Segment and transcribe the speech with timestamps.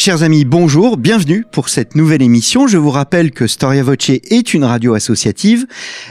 [0.00, 2.66] Chers amis, bonjour, bienvenue pour cette nouvelle émission.
[2.66, 5.66] Je vous rappelle que Storia Voce est une radio associative.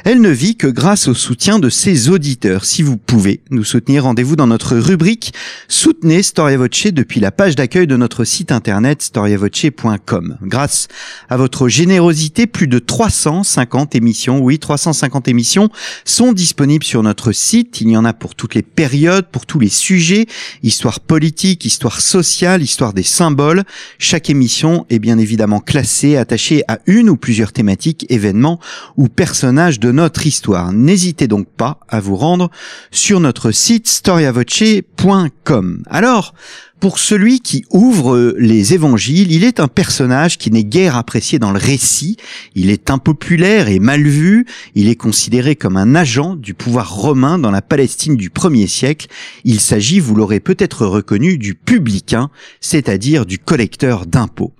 [0.06, 2.66] Elle ne vit que grâce au soutien de ses auditeurs.
[2.66, 5.34] Si vous pouvez nous soutenir, rendez-vous dans notre rubrique
[5.68, 10.38] Soutenez Storia Voce depuis la page d'accueil de notre site internet storiavoce.com.
[10.44, 10.88] Grâce
[11.28, 15.72] à votre générosité, plus de 350 émissions, oui, 350 émissions
[16.06, 17.82] sont disponibles sur notre site.
[17.82, 20.28] Il y en a pour toutes les périodes, pour tous les sujets,
[20.62, 23.64] histoire politique, histoire sociale, histoire des symboles.
[23.98, 28.60] Chaque émission est bien évidemment classée, attachée à une ou plusieurs thématiques, événements
[28.98, 30.72] ou personnages de notre histoire.
[30.72, 32.50] N'hésitez donc pas à vous rendre
[32.92, 35.84] sur notre site storiavoce.com.
[35.90, 36.34] Alors,
[36.80, 41.52] pour celui qui ouvre les évangiles, il est un personnage qui n'est guère apprécié dans
[41.52, 42.18] le récit,
[42.56, 47.38] il est impopulaire et mal vu, il est considéré comme un agent du pouvoir romain
[47.38, 49.08] dans la Palestine du 1er siècle,
[49.44, 52.30] il s'agit, vous l'aurez peut-être reconnu, du publicain,
[52.62, 54.54] c'est-à-dire du collecteur d'impôts.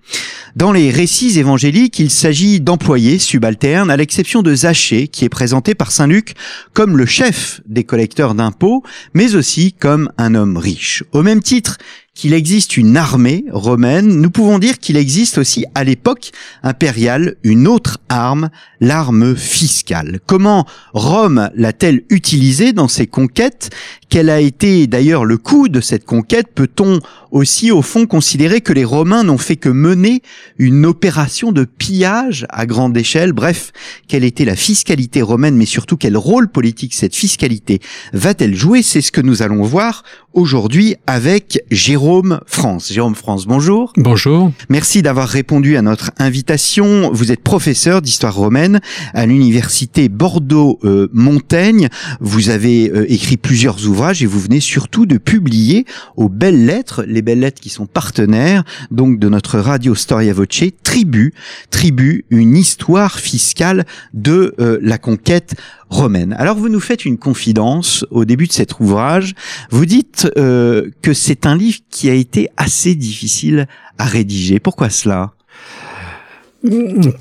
[0.56, 5.76] Dans les récits évangéliques, il s'agit d'employés subalternes, à l'exception de Zachée, qui est présenté
[5.76, 6.34] par Saint Luc
[6.74, 11.04] comme le chef des collecteurs d'impôts, mais aussi comme un homme riche.
[11.12, 11.78] Au même titre
[12.14, 16.32] qu'il existe une armée romaine, nous pouvons dire qu'il existe aussi à l'époque
[16.64, 18.50] impériale une autre arme,
[18.82, 20.20] l'arme fiscale.
[20.26, 23.70] Comment Rome l'a-t-elle utilisée dans ses conquêtes?
[24.10, 26.48] Quel a été d'ailleurs le coût de cette conquête?
[26.54, 27.00] Peut-on
[27.32, 30.22] aussi au fond considérer que les Romains n'ont fait que mener
[30.58, 33.72] une opération de pillage à grande échelle Bref,
[34.08, 37.80] quelle était la fiscalité romaine, mais surtout quel rôle politique cette fiscalité
[38.14, 38.82] va-t-elle jouer?
[38.82, 42.92] C'est ce que nous allons voir aujourd'hui avec Jérôme France.
[42.92, 43.94] Jérôme France, bonjour.
[43.98, 44.52] Bonjour.
[44.70, 47.12] Merci d'avoir répondu à notre invitation.
[47.12, 48.80] Vous êtes professeur d'histoire romaine
[49.14, 51.90] à l'université Bordeaux-Montaigne.
[52.20, 55.86] vous avez euh, écrit plusieurs ouvrages et vous venez surtout de publier
[56.16, 60.64] aux belles lettres, les belles lettres qui sont partenaires donc de notre radio Storia Voce,
[60.84, 61.34] Tribu,
[61.70, 65.56] Tribu, une histoire fiscale de euh, la conquête
[65.90, 66.36] romaine.
[66.38, 69.34] Alors vous nous faites une confidence au début de cet ouvrage.
[69.72, 74.60] Vous dites euh, que c'est un livre qui a été assez difficile à rédiger.
[74.60, 75.34] Pourquoi cela?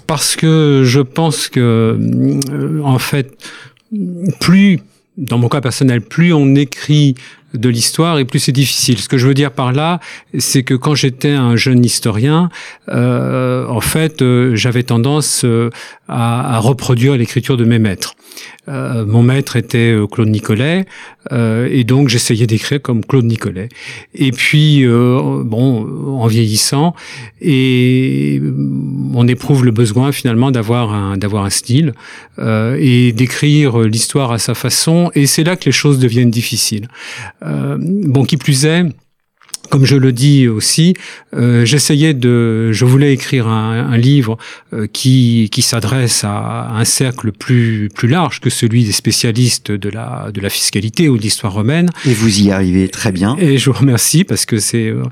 [0.06, 1.96] Parce que je pense que,
[2.50, 3.36] euh, en fait,
[4.40, 4.80] plus,
[5.16, 7.14] dans mon cas personnel, plus on écrit
[7.54, 8.98] de l'histoire et plus c'est difficile.
[8.98, 10.00] Ce que je veux dire par là,
[10.38, 12.50] c'est que quand j'étais un jeune historien,
[12.88, 15.70] euh, en fait, euh, j'avais tendance euh,
[16.08, 18.14] à, à, reproduire l'écriture de mes maîtres.
[18.68, 20.86] Euh, mon maître était Claude Nicolet,
[21.30, 23.68] et donc j'essayais d'écrire comme Claude Nicolet.
[24.14, 26.94] Et puis, bon, en vieillissant,
[27.40, 28.40] et
[29.14, 31.92] on éprouve le besoin finalement d'avoir un d'avoir un style
[32.38, 36.88] et d'écrire l'histoire à sa façon, et c'est là que les choses deviennent difficiles.
[37.42, 38.84] bon, qui plus est
[39.70, 40.94] comme je le dis aussi,
[41.34, 44.38] euh, j'essayais de, je voulais écrire un, un livre
[44.72, 49.88] euh, qui qui s'adresse à, un cercle plus plus large que celui des spécialistes de
[49.88, 51.90] la de la fiscalité ou de l'histoire romaine.
[52.06, 53.36] Et vous y arrivez très bien.
[53.38, 55.02] Et je vous remercie parce que c'est euh,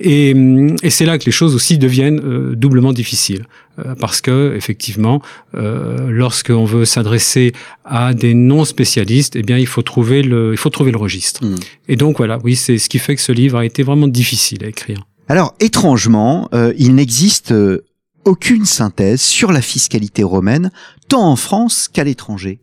[0.00, 0.34] et,
[0.82, 3.44] et c'est là que les choses aussi deviennent euh, doublement difficiles.
[3.78, 5.20] Euh, parce que effectivement,
[5.56, 7.52] euh, lorsqu'on veut s'adresser
[7.84, 11.44] à des non spécialistes, eh bien, il faut trouver le, il faut trouver le registre.
[11.44, 11.56] Mm.
[11.88, 14.64] Et donc voilà, oui, c'est ce qui fait que ce livre a été vraiment difficile
[14.64, 15.04] à écrire.
[15.28, 17.84] Alors étrangement, euh, il n'existe euh,
[18.24, 20.70] aucune synthèse sur la fiscalité romaine,
[21.08, 22.60] tant en France qu'à l'étranger.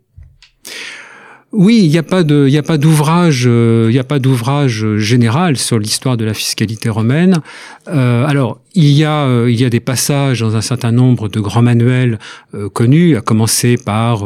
[1.52, 5.80] Oui, il n'y a pas de, il a d'ouvrage, il a pas d'ouvrage général sur
[5.80, 7.42] l'histoire de la fiscalité romaine.
[7.88, 11.28] Euh, alors, il y a, euh, il y a des passages dans un certain nombre
[11.28, 12.20] de grands manuels
[12.54, 14.24] euh, connus, à commencer par,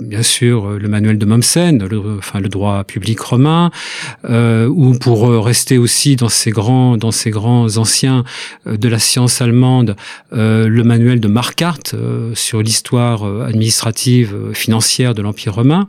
[0.00, 3.70] bien sûr, le manuel de Mommsen, le, enfin le droit public romain,
[4.28, 8.24] ou pour rester aussi dans ces grands, dans ces grands anciens
[8.66, 9.96] de la science allemande,
[10.32, 11.94] le manuel de Marquardt
[12.34, 15.86] sur l'histoire administrative financière de l'Empire romain.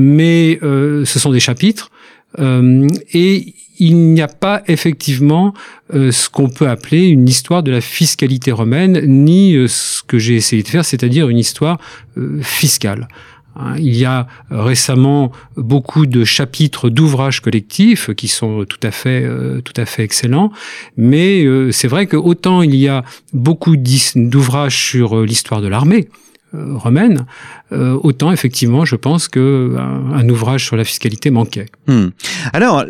[0.00, 1.90] Mais ce sont des chapitres.
[2.38, 5.54] et il n'y a pas effectivement
[5.94, 10.18] euh, ce qu'on peut appeler une histoire de la fiscalité romaine, ni euh, ce que
[10.18, 11.78] j'ai essayé de faire, c'est-à-dire une histoire
[12.16, 13.08] euh, fiscale.
[13.56, 19.26] Hein, il y a récemment beaucoup de chapitres d'ouvrages collectifs qui sont tout à fait,
[19.64, 20.52] tout à fait excellents,
[20.96, 26.08] mais c'est vrai que autant il y a beaucoup d'ouvrages sur l'histoire de l'armée,
[26.52, 27.26] romaine,
[27.72, 31.66] autant effectivement, je pense que un, ouvrage sur la fiscalité manquait.
[31.86, 32.08] Hmm.
[32.52, 32.84] Alors,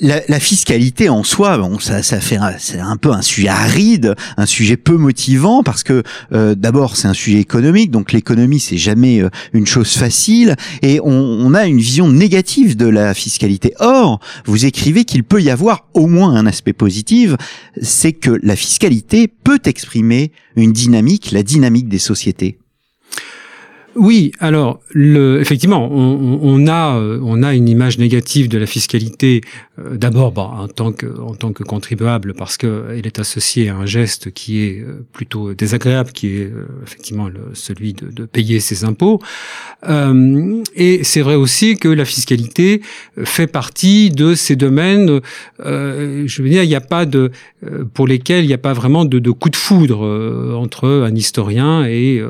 [0.00, 4.14] la, la, fiscalité en soi, bon, ça, ça fait c'est un peu un sujet aride,
[4.36, 8.76] un sujet peu motivant parce que euh, d'abord c'est un sujet économique, donc l'économie c'est
[8.76, 13.74] jamais euh, une chose facile et on, on, a une vision négative de la fiscalité.
[13.80, 17.34] Or, vous écrivez qu'il peut y avoir au moins un aspect positif,
[17.80, 22.58] c'est que la fiscalité peut exprimer une dynamique, la dynamique des sociétés.
[23.96, 29.40] Oui, alors le, effectivement, on, a euh, on a une image négative de la fiscalité.
[29.78, 33.70] Euh, d'abord, bon, en tant que en tant que contribuable, parce que elle est associée
[33.70, 36.52] à un geste qui est euh, plutôt désagréable, qui est
[36.82, 39.20] effectivement celui de, payer ses impôts.
[39.88, 42.82] Euh, et c'est vrai aussi que la fiscalité
[43.24, 45.20] fait partie de ces domaines.
[45.58, 47.30] je veux dire, il n'y a pas de
[47.94, 50.00] pour lesquels il n'y a pas vraiment de, coup de foudre
[50.56, 52.22] entre un historien et,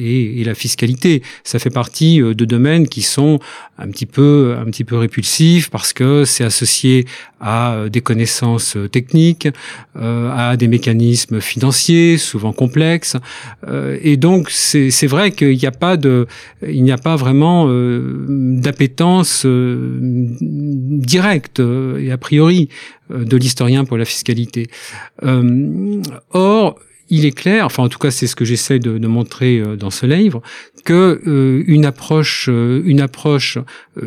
[0.00, 1.01] et la fiscalité
[1.44, 3.38] ça fait partie euh, de domaines qui sont
[3.78, 7.06] un petit peu, un petit peu répulsifs parce que c'est associé
[7.40, 9.48] à euh, des connaissances euh, techniques,
[9.94, 13.16] à des mécanismes financiers souvent complexes,
[14.02, 16.26] et donc c'est vrai qu'il n'y a pas de,
[16.66, 19.46] il n'y a pas vraiment d'appétence
[21.10, 22.68] directe et a priori
[23.10, 24.68] de l'historien pour la fiscalité.
[26.32, 26.78] or,
[27.12, 29.76] il est clair, enfin en tout cas c'est ce que j'essaie de, de, montrer euh,
[29.76, 30.40] dans ce livre,
[30.84, 33.58] que euh, une approche, euh, une approche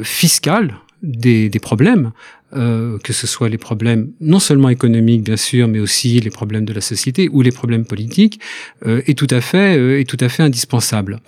[0.01, 2.11] fiscale des, des problèmes,
[3.03, 6.71] que ce soit les problèmes non seulement économiques bien sûr, mais aussi les problèmes de
[6.71, 8.39] la société ou les problèmes politiques,
[8.85, 11.19] est tout à fait est tout à fait indispensable.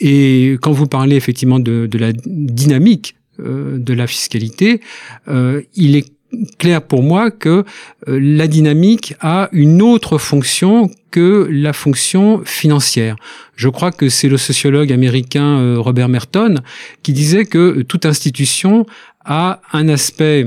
[0.00, 4.80] Et quand vous parlez effectivement de, de la dynamique de la fiscalité,
[5.28, 6.13] il est
[6.58, 7.64] clair pour moi que
[8.08, 13.16] euh, la dynamique a une autre fonction que la fonction financière.
[13.56, 16.56] Je crois que c'est le sociologue américain euh, Robert Merton
[17.02, 18.86] qui disait que toute institution
[19.24, 20.46] a un aspect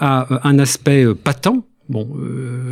[0.00, 2.08] a un aspect euh, patent Bon,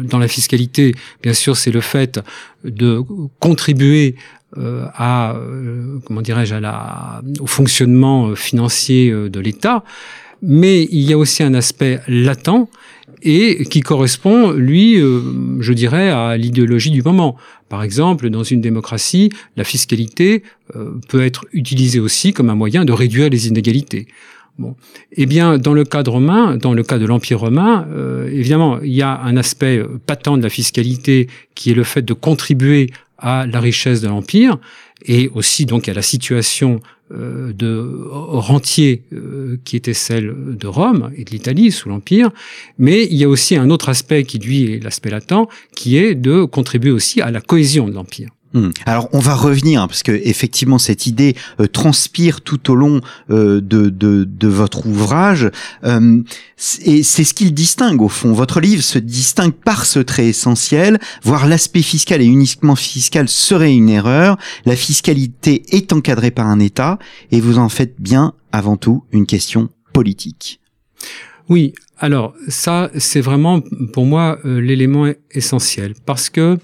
[0.02, 0.92] dans la fiscalité,
[1.22, 2.18] bien sûr, c'est le fait
[2.64, 3.00] de
[3.38, 4.16] contribuer
[4.56, 5.36] à,
[6.04, 9.84] comment dirais-je, à la, au fonctionnement financier de l'État
[10.46, 12.68] mais il y a aussi un aspect latent
[13.22, 15.20] et qui correspond, lui, euh,
[15.60, 17.36] je dirais, à l'idéologie du moment.
[17.70, 20.42] Par exemple, dans une démocratie, la fiscalité
[20.76, 24.06] euh, peut être utilisée aussi comme un moyen de réduire les inégalités.
[24.58, 24.76] Bon.
[25.12, 28.92] Eh bien, dans le cadre romain, dans le cas de l'Empire romain, euh, évidemment, il
[28.92, 33.46] y a un aspect patent de la fiscalité qui est le fait de contribuer à
[33.46, 34.58] la richesse de l'Empire
[35.06, 41.24] et aussi donc à la situation de rentier euh, qui était celle de Rome et
[41.24, 42.30] de l'Italie sous l'Empire,
[42.78, 46.14] mais il y a aussi un autre aspect qui lui est l'aspect latent, qui est
[46.14, 48.30] de contribuer aussi à la cohésion de l'Empire.
[48.54, 48.70] Hmm.
[48.86, 53.00] Alors on va revenir hein, parce que effectivement cette idée euh, transpire tout au long
[53.30, 55.50] euh, de, de, de, votre ouvrage
[55.82, 56.22] euh,
[56.84, 58.32] et c'est ce qu'il distingue au fond.
[58.32, 61.00] Votre livre se distingue par ce trait essentiel.
[61.24, 64.36] Voir l'aspect fiscal et uniquement fiscal serait une erreur.
[64.66, 67.00] La fiscalité est encadrée par un État
[67.32, 70.60] et vous en faites bien avant tout une question politique.
[71.48, 73.60] Oui, alors ça c'est vraiment
[73.92, 76.56] pour moi l'élément essentiel parce que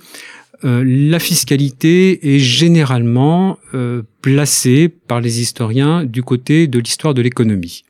[0.65, 7.23] euh, la fiscalité est généralement euh, placée par les historiens du côté de l'histoire de
[7.23, 7.85] l'économie.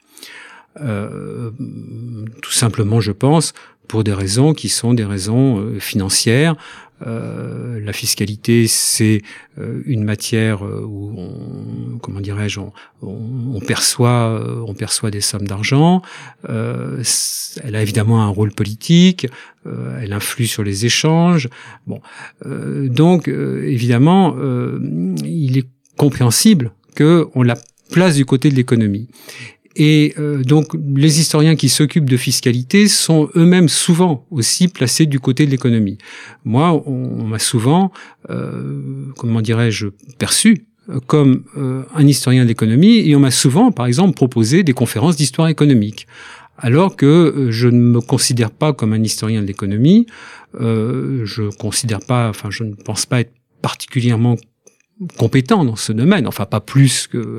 [0.80, 1.50] Euh,
[2.42, 3.54] tout simplement, je pense,
[3.88, 6.54] pour des raisons qui sont des raisons financières.
[7.06, 9.22] Euh, la fiscalité, c'est
[9.58, 15.46] euh, une matière euh, où, on, comment dirais-je, on, on, perçoit, on perçoit des sommes
[15.46, 16.02] d'argent.
[16.46, 19.26] elle a évidemment un rôle politique.
[19.64, 21.48] elle influe sur les échanges.
[21.86, 22.00] Bon,
[22.44, 24.36] donc évidemment,
[25.24, 27.56] il est compréhensible que on la
[27.90, 29.08] place du côté de l'économie.
[29.76, 35.20] Et euh, donc les historiens qui s'occupent de fiscalité sont eux-mêmes souvent aussi placés du
[35.20, 35.98] côté de l'économie.
[36.44, 37.92] Moi, on, m'a souvent,
[38.30, 38.80] euh,
[39.16, 40.66] comment dirais-je, perçu
[41.06, 45.16] comme euh, un historien de l'économie et on m'a souvent, par exemple, proposé des conférences
[45.16, 46.08] d'histoire économique.
[46.58, 50.06] Alors que je ne me considère pas comme un historien de l'économie,
[50.52, 54.36] je considère pas, enfin, je ne pense pas être particulièrement
[55.16, 57.38] compétent dans ce domaine, enfin pas plus que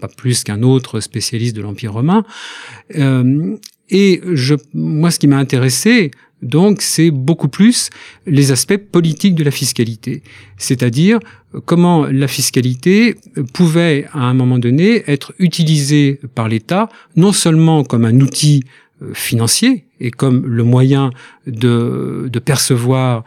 [0.00, 2.24] pas plus qu'un autre spécialiste de l'Empire romain.
[2.96, 3.56] Euh,
[3.90, 7.90] et je, moi, ce qui m'a intéressé, donc, c'est beaucoup plus
[8.26, 10.22] les aspects politiques de la fiscalité,
[10.56, 11.18] c'est-à-dire
[11.66, 13.16] comment la fiscalité
[13.52, 18.64] pouvait, à un moment donné, être utilisée par l'État, non seulement comme un outil
[19.02, 21.10] euh, financier et comme le moyen
[21.46, 23.24] de, de percevoir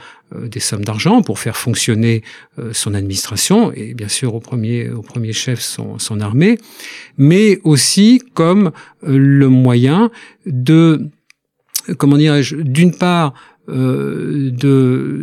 [0.48, 2.24] des sommes d'argent pour faire fonctionner
[2.72, 6.58] son administration et bien sûr au premier, au premier chef son, son armée,
[7.18, 8.72] mais aussi comme
[9.02, 10.12] le moyen
[10.46, 11.10] de,
[11.98, 13.34] comment dirais-je, d'une part,
[13.68, 14.52] de,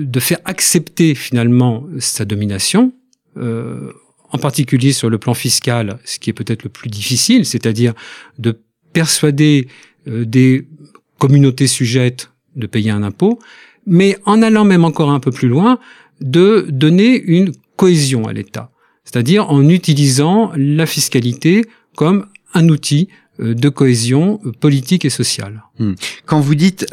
[0.07, 2.93] de faire accepter finalement sa domination,
[3.37, 3.93] euh,
[4.33, 7.95] en particulier sur le plan fiscal, ce qui est peut-être le plus difficile, c'est-à-dire
[8.39, 8.61] de
[8.93, 9.67] persuader
[10.07, 10.69] euh, des
[11.19, 13.41] communautés sujettes de payer un impôt,
[13.87, 15.79] mais en allant même encore un peu plus loin,
[16.21, 18.71] de donner une cohésion à l'État,
[19.05, 21.65] c'est-à-dire en utilisant la fiscalité
[21.97, 23.09] comme un outil
[23.41, 25.65] euh, de cohésion politique et sociale.
[25.79, 25.95] Hmm.
[26.27, 26.87] Quand vous dites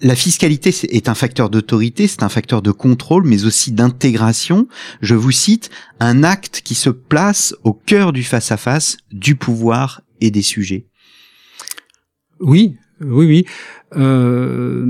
[0.00, 4.68] la fiscalité est un facteur d'autorité, c'est un facteur de contrôle, mais aussi d'intégration.
[5.00, 10.30] Je vous cite, un acte qui se place au cœur du face-à-face du pouvoir et
[10.30, 10.86] des sujets.
[12.40, 13.44] Oui, oui, oui.
[13.96, 14.84] Euh,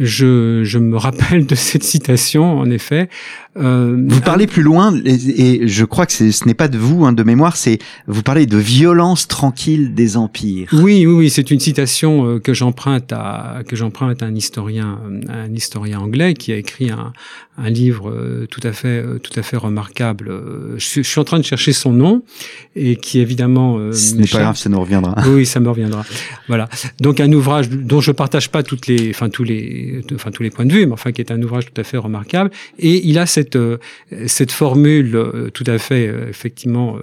[0.00, 3.08] je, je, me rappelle de cette citation, en effet.
[3.56, 7.12] Euh, vous parlez plus loin, et, je crois que ce n'est pas de vous, hein,
[7.12, 10.68] de mémoire, c'est vous parlez de violence tranquille des empires.
[10.72, 14.98] Oui, oui, oui, c'est une citation euh, que j'emprunte à que j'emprunte à un historien,
[15.28, 17.14] un historien anglais qui a écrit un,
[17.56, 18.12] un livre
[18.50, 20.30] tout à fait, tout à fait remarquable.
[20.76, 22.22] Je suis, en train de chercher son nom
[22.74, 23.92] et qui évidemment.
[23.92, 25.14] Ce n'est pas grave, ça nous reviendra.
[25.28, 26.04] Oui, ça me reviendra.
[26.48, 26.68] Voilà.
[27.00, 30.50] Donc un ouvrage dont je partage pas toutes les, enfin tous les, enfin tous les
[30.50, 32.50] points de vue, mais enfin qui est un ouvrage tout à fait remarquable.
[32.78, 33.78] Et il a cette euh,
[34.26, 36.98] cette formule euh, tout à fait euh, effectivement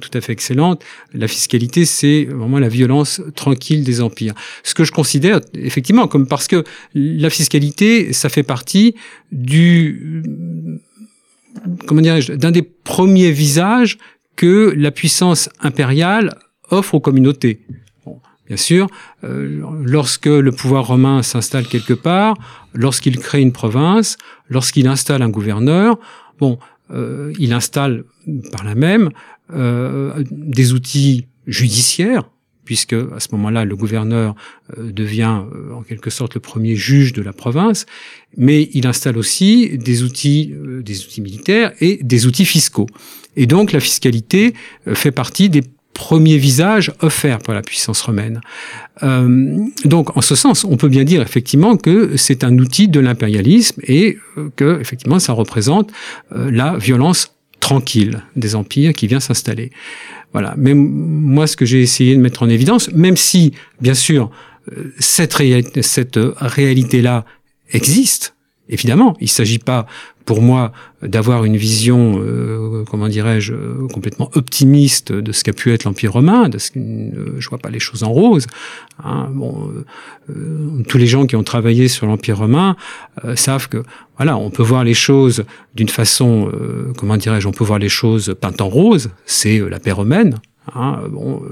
[0.00, 0.84] tout à fait excellente.
[1.12, 4.34] La fiscalité, c'est vraiment la violence tranquille des empires.
[4.62, 8.94] Ce que je considère effectivement comme parce que la fiscalité, ça fait partie
[9.32, 10.22] du
[11.86, 13.98] comment dirais-je d'un des premiers visages
[14.36, 16.34] que la puissance impériale
[16.70, 17.60] offre aux communautés.
[18.52, 18.86] Bien sûr,
[19.24, 22.36] euh, lorsque le pouvoir romain s'installe quelque part,
[22.74, 24.18] lorsqu'il crée une province,
[24.50, 25.98] lorsqu'il installe un gouverneur,
[26.38, 26.58] bon,
[26.90, 28.04] euh, il installe
[28.50, 29.08] par là même
[29.54, 32.28] euh, des outils judiciaires,
[32.66, 34.34] puisque à ce moment-là, le gouverneur
[34.76, 35.44] devient
[35.74, 37.86] en quelque sorte le premier juge de la province,
[38.36, 42.86] mais il installe aussi des outils, des outils militaires et des outils fiscaux.
[43.34, 44.52] Et donc la fiscalité
[44.92, 48.40] fait partie des premier visage offert par la puissance romaine.
[49.02, 53.00] Euh, donc, en ce sens, on peut bien dire effectivement que c'est un outil de
[53.00, 55.90] l'impérialisme et euh, que effectivement ça représente
[56.34, 59.70] euh, la violence tranquille des empires qui vient s'installer.
[60.32, 60.54] Voilà.
[60.56, 64.30] Mais moi, ce que j'ai essayé de mettre en évidence, même si, bien sûr,
[64.98, 65.34] cette,
[65.82, 67.24] cette réalité-là
[67.70, 68.34] existe,
[68.68, 69.86] évidemment, il ne s'agit pas
[70.24, 73.54] pour moi d'avoir une vision, euh, comment dirais-je,
[73.92, 76.48] complètement optimiste de ce qu'a pu être l'Empire romain.
[76.48, 78.46] De ce, euh, je vois pas les choses en rose.
[79.02, 79.28] Hein.
[79.32, 79.70] Bon,
[80.30, 82.76] euh, tous les gens qui ont travaillé sur l'Empire romain
[83.34, 83.82] savent que
[84.16, 86.50] voilà, on peut voir les choses d'une façon,
[86.96, 89.10] comment dirais-je, on peut voir les choses peintes en rose.
[89.26, 90.38] C'est la paix romaine.
[90.74, 91.42] Hein, bon,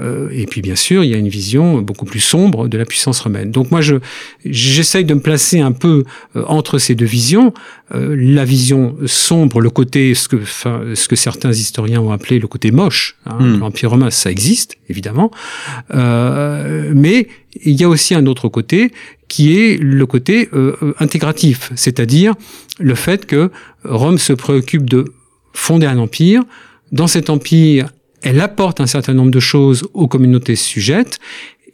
[0.00, 2.84] euh, et puis bien sûr, il y a une vision beaucoup plus sombre de la
[2.84, 3.50] puissance romaine.
[3.50, 3.96] Donc moi, je
[4.44, 6.04] j'essaye de me placer un peu
[6.36, 7.52] euh, entre ces deux visions.
[7.94, 12.46] Euh, la vision sombre, le côté ce que ce que certains historiens ont appelé le
[12.46, 13.16] côté moche.
[13.26, 13.58] Hein, hmm.
[13.58, 15.32] L'empire romain, ça existe évidemment,
[15.92, 17.26] mais
[17.64, 18.92] il y a aussi un autre côté
[19.26, 20.48] qui est le côté
[21.00, 22.34] intégratif, c'est-à-dire
[22.78, 23.50] le fait que
[23.84, 25.12] Rome se préoccupe de
[25.52, 26.44] fonder un empire.
[26.92, 27.88] Dans cet empire,
[28.26, 31.20] elle apporte un certain nombre de choses aux communautés sujettes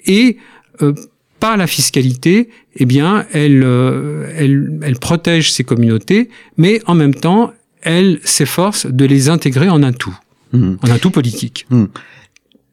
[0.05, 0.37] et
[0.83, 0.93] euh,
[1.41, 7.15] par la fiscalité, eh bien, elle, euh, elle, elle, protège ces communautés, mais en même
[7.15, 10.17] temps, elle s'efforce de les intégrer en un tout,
[10.53, 10.75] mmh.
[10.83, 11.67] en un tout politique.
[11.71, 11.87] Mmh.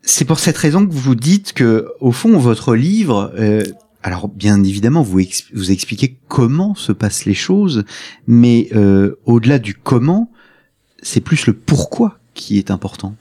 [0.02, 3.64] C'est pour cette raison que vous dites que, au fond, votre livre, euh,
[4.04, 5.22] alors bien évidemment, vous,
[5.54, 7.86] vous expliquez comment se passent les choses,
[8.28, 10.32] mais euh, au-delà du comment,
[11.02, 13.16] c'est plus le pourquoi qui est important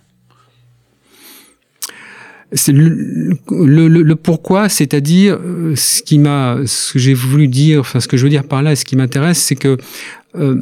[2.51, 8.17] le, pourquoi, c'est-à-dire euh, ce qui m'a, ce que j'ai voulu dire, enfin ce que
[8.17, 9.77] je veux dire par là, ce qui m'intéresse, c'est que
[10.37, 10.61] euh,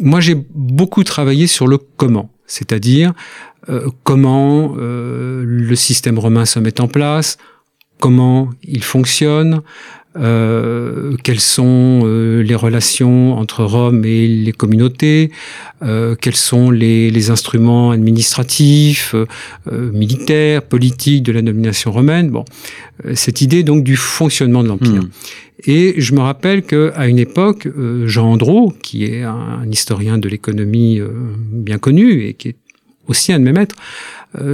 [0.00, 3.12] moi j'ai beaucoup travaillé sur le comment, c'est-à-dire
[3.68, 7.36] euh, comment le système romain se met en place,
[7.98, 9.62] comment il fonctionne,
[10.18, 15.30] euh, quelles sont euh, les relations entre Rome et les communautés,
[15.82, 22.30] euh, quels sont les, les instruments administratifs, euh, militaires, politiques de la domination romaine?
[22.30, 22.44] Bon,
[23.14, 25.02] cette idée donc du fonctionnement de l'empire.
[25.02, 25.10] Hmm.
[25.66, 27.68] Et je me rappelle que à une époque,
[28.04, 31.00] Jean Andro, qui est un, historien de l'économie
[31.50, 32.56] bien connu et qui est
[33.08, 33.74] aussi un de mes maîtres,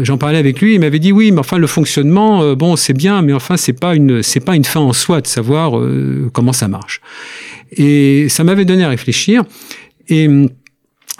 [0.02, 3.22] j'en parlais avec lui, il m'avait dit oui, mais enfin le fonctionnement, bon, c'est bien,
[3.22, 5.72] mais enfin c'est pas une c'est pas une fin en soi de savoir
[6.32, 7.00] comment ça marche.
[7.72, 9.42] Et ça m'avait donné à réfléchir.
[10.08, 10.48] Et hum,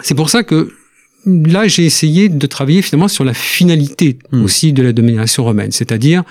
[0.01, 0.71] c'est pour ça que
[1.25, 4.43] là, j'ai essayé de travailler finalement sur la finalité hmm.
[4.43, 6.23] aussi de la domination romaine, c'est-à-dire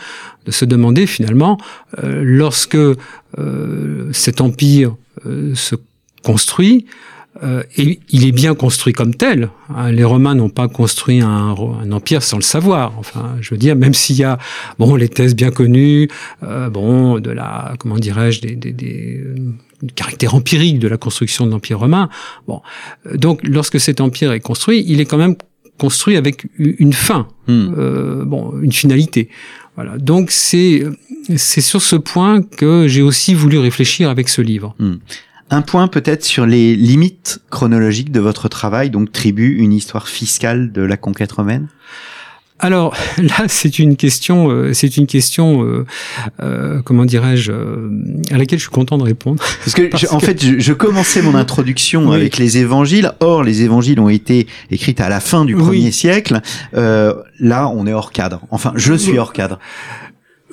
[0.46, 1.58] de se demander finalement,
[2.02, 4.94] euh, lorsque euh, cet empire
[5.26, 5.74] euh, se
[6.22, 6.86] construit,
[7.42, 9.50] et il est bien construit comme tel.
[9.68, 12.92] Hein, les Romains n'ont pas construit un, un, empire sans le savoir.
[12.98, 14.38] Enfin, je veux dire, même s'il y a
[14.78, 16.08] bon les thèses bien connues,
[16.70, 19.20] bon de la comment dirais-je des, des, des
[19.94, 22.08] caractère empirique de la construction de l'Empire romain.
[22.46, 22.62] Bon,
[23.14, 25.36] donc lorsque cet empire est construit, il est quand même
[25.78, 27.74] construit avec une fin, hmm.
[27.76, 29.28] euh, bon, une finalité.
[29.74, 29.98] Voilà.
[29.98, 30.84] Donc c'est
[31.36, 34.74] c'est sur ce point que j'ai aussi voulu réfléchir avec ce livre.
[34.78, 34.96] Hmm.
[35.50, 40.72] Un point peut-être sur les limites chronologiques de votre travail, donc Tribu, une histoire fiscale
[40.72, 41.68] de la conquête romaine?
[42.60, 45.84] Alors là, c'est une question, euh, c'est une question, euh,
[46.40, 47.52] euh, comment dirais-je,
[48.30, 49.42] à laquelle je suis content de répondre.
[49.64, 53.12] Parce que, en fait, je, commençais mon introduction avec les évangiles.
[53.20, 56.40] Or, les évangiles ont été écrits à la fin du premier siècle.
[56.72, 58.40] là, on est hors cadre.
[58.50, 59.58] Enfin, je suis hors cadre.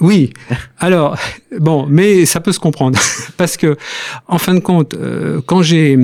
[0.01, 0.33] Oui.
[0.79, 1.15] Alors,
[1.59, 2.99] bon, mais ça peut se comprendre
[3.37, 3.77] parce que,
[4.27, 5.97] en fin de compte, euh, quand j'ai,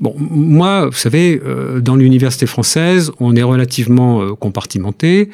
[0.00, 5.30] bon, moi, vous savez, euh, dans l'université française, on est relativement euh, compartimenté,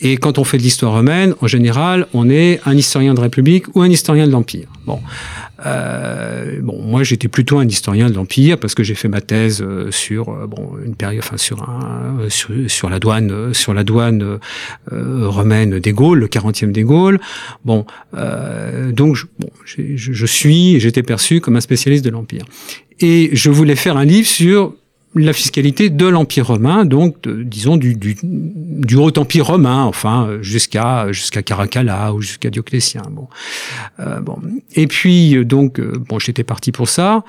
[0.00, 3.74] et quand on fait de l'histoire romaine, en général, on est un historien de République
[3.74, 4.68] ou un historien de l'Empire.
[4.84, 5.00] Bon,
[5.64, 9.62] euh, bon, moi j'étais plutôt un historien de l'Empire parce que j'ai fait ma thèse
[9.62, 13.72] euh, sur euh, bon une période, enfin sur un euh, sur, sur la douane sur
[13.72, 14.38] la douane
[14.90, 17.18] romaine des Gaules, le 40e des Gaules.
[17.64, 17.86] Bon,
[18.92, 22.44] donc je, bon, je suis, j'étais perçu comme un spécialiste de l'Empire
[23.00, 24.74] et je voulais faire un livre sur
[25.14, 31.10] la fiscalité de l'Empire romain, donc disons du, du, du, Haut Empire romain, enfin jusqu'à
[31.10, 33.02] jusqu'à Caracalla ou jusqu'à Dioclétien.
[33.10, 33.28] Bon,
[34.00, 34.38] euh, bon.
[34.74, 37.24] Et puis donc euh, bon, j'étais parti pour ça.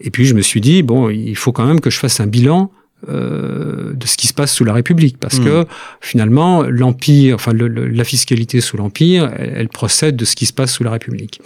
[0.00, 2.26] Et puis je me suis dit bon, il faut quand même que je fasse un
[2.26, 2.70] bilan
[3.08, 5.44] euh, de ce qui se passe sous la République, parce mmh.
[5.44, 5.66] que
[6.00, 10.72] finalement l'empire, enfin le, la fiscalité sous l'empire, elle, procède de ce qui se passe
[10.72, 11.40] sous la République.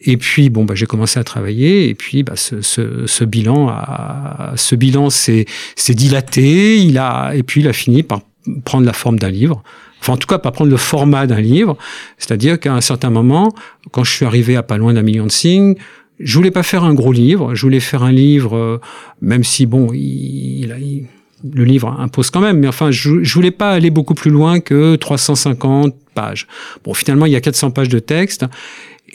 [0.00, 3.68] Et puis bon, bah, j'ai commencé à travailler, et puis bah, ce, ce, ce bilan,
[3.68, 5.46] a, ce bilan s'est
[5.90, 8.20] dilaté, il a, et puis il a fini par
[8.64, 9.62] prendre la forme d'un livre.
[10.00, 11.76] Enfin, en tout cas, pas prendre le format d'un livre.
[12.18, 13.52] C'est-à-dire qu'à un certain moment,
[13.90, 15.74] quand je suis arrivé à pas loin d'un million de signes,
[16.20, 18.80] je voulais pas faire un gros livre, je voulais faire un livre, euh,
[19.20, 21.06] même si bon, il, il,
[21.52, 24.60] le livre impose quand même, mais enfin, je, je voulais pas aller beaucoup plus loin
[24.60, 26.46] que 350 pages.
[26.84, 28.44] Bon, finalement, il y a 400 pages de texte,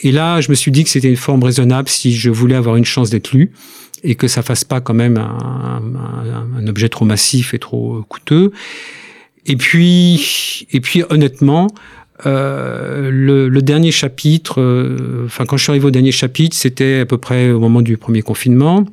[0.02, 2.76] et là, je me suis dit que c'était une forme raisonnable si je voulais avoir
[2.76, 3.52] une chance d'être lu
[4.02, 8.02] et que ça fasse pas quand même un, un, un objet trop massif et trop
[8.08, 8.52] coûteux.
[9.46, 11.68] Et puis, et puis, honnêtement,
[12.26, 17.00] euh, le, le, dernier chapitre, euh, enfin quand je suis arrivé au dernier chapitre, c'était
[17.00, 18.84] à peu près au moment du premier confinement.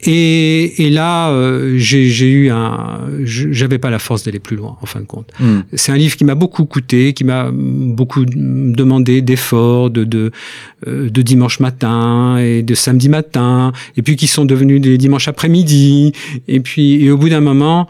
[0.00, 4.86] Et, et là, euh, j'ai eu un, j'avais pas la force d'aller plus loin, en
[4.86, 5.30] fin de compte.
[5.40, 5.60] Hmm.
[5.72, 10.32] C'est un livre qui m'a beaucoup coûté, qui m'a beaucoup demandé d'efforts, de, de,
[10.86, 15.28] euh, de dimanche matin et de samedi matin, et puis qui sont devenus des dimanches
[15.28, 16.12] après-midi.
[16.46, 17.88] Et puis, et au bout d'un moment,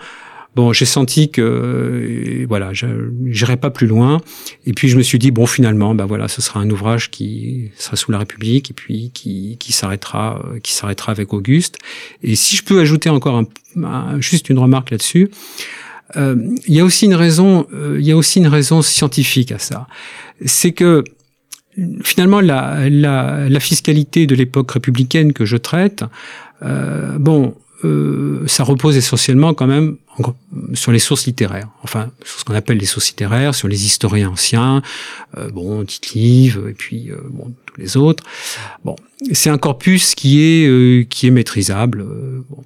[0.56, 4.22] Bon, j'ai senti que euh, voilà, j'irai pas plus loin.
[4.64, 7.72] Et puis je me suis dit bon, finalement, ben voilà, ce sera un ouvrage qui
[7.76, 11.76] sera sous la République et puis qui, qui s'arrêtera, euh, qui s'arrêtera avec Auguste.
[12.22, 13.44] Et si je peux ajouter encore
[13.76, 15.30] un, juste une remarque là-dessus.
[16.16, 19.52] Euh, il y a aussi une raison, euh, il y a aussi une raison scientifique
[19.52, 19.86] à ça.
[20.46, 21.04] C'est que
[22.02, 26.04] finalement la, la, fiscalité de l'époque républicaine que je traite,
[26.62, 27.54] bon,
[28.46, 29.98] ça repose essentiellement quand même
[30.74, 31.68] sur les sources littéraires.
[31.82, 34.82] Enfin, sur ce qu'on appelle les sources littéraires, sur les historiens anciens,
[35.36, 38.24] euh, bon, Tite-Live, et puis euh, bon, tous les autres.
[38.84, 38.96] Bon,
[39.32, 42.04] c'est un corpus qui est euh, qui est maîtrisable.
[42.48, 42.64] Bon.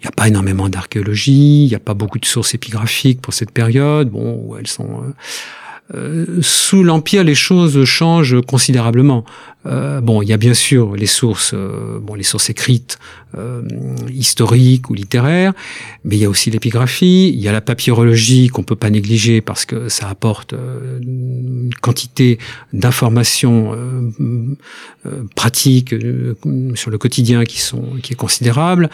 [0.00, 3.34] Il n'y a pas énormément d'archéologie, il n'y a pas beaucoup de sources épigraphiques pour
[3.34, 5.12] cette période, bon, où elles sont
[5.94, 9.24] euh, sous l'Empire, les choses changent considérablement.
[9.66, 12.98] Euh, bon, il y a bien sûr les sources, euh, bon, les sources écrites,
[14.08, 15.52] historiques ou littéraires,
[16.02, 19.42] mais il y a aussi l'épigraphie, il y a la papyrologie qu'on peut pas négliger
[19.42, 20.54] parce que ça apporte
[21.02, 22.38] une quantité
[22.72, 23.76] d'informations
[25.36, 25.94] pratiques
[26.74, 28.88] sur le quotidien qui sont qui est considérable.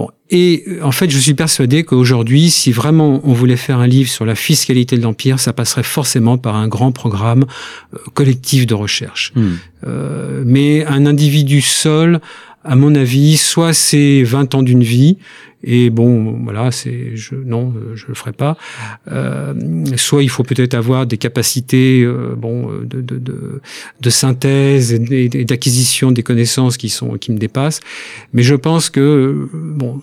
[0.00, 3.86] Bon, et euh, en fait, je suis persuadé qu'aujourd'hui, si vraiment on voulait faire un
[3.86, 7.44] livre sur la fiscalité de l'empire, ça passerait forcément par un grand programme
[7.92, 9.34] euh, collectif de recherche.
[9.36, 9.56] Hmm.
[9.86, 12.22] Euh, mais un individu seul,
[12.64, 15.18] à mon avis, soit c'est 20 ans d'une vie,
[15.62, 18.56] Et bon, voilà, c'est je non, je le ferai pas.
[19.10, 19.54] Euh,
[19.96, 23.60] soit il faut peut-être avoir des capacités, euh, bon, de, de, de,
[24.00, 27.80] de synthèse et d'acquisition des connaissances qui sont qui me dépassent.
[28.32, 30.00] Mais je pense que bon,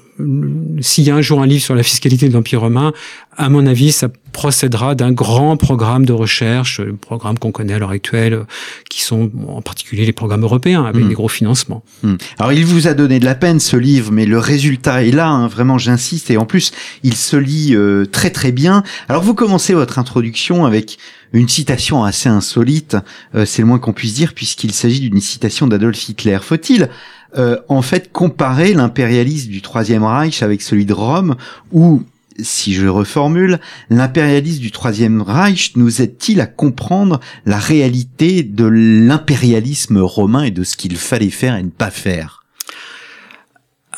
[0.82, 2.94] s'il y a un jour un livre sur la fiscalité de l'Empire romain,
[3.36, 7.80] à mon avis, ça procédera d'un grand programme de recherche, le programme qu'on connaît à
[7.80, 8.46] l'heure actuelle,
[8.90, 11.10] qui sont en particulier les programmes européens avec mmh.
[11.10, 11.84] des gros financements.
[12.04, 12.16] Mmh.
[12.40, 15.30] Alors il vous a donné de la peine ce livre, mais le résultat est là,
[15.30, 16.72] hein, vraiment j'insiste, et en plus
[17.04, 18.84] il se lit euh, très très bien.
[19.10, 20.98] Alors vous commencez votre introduction avec
[21.34, 22.98] une citation assez insolite,
[23.36, 26.40] euh, c'est le moins qu'on puisse dire, puisqu'il s'agit d'une citation d'Adolf Hitler.
[26.42, 26.90] Faut-il
[27.38, 31.36] euh, en fait comparer l'impérialisme du Troisième Reich avec celui de Rome,
[31.72, 32.04] ou
[32.40, 39.98] si je reformule, l'impérialisme du Troisième Reich nous aide-t-il à comprendre la réalité de l'impérialisme
[39.98, 42.44] romain et de ce qu'il fallait faire et ne pas faire?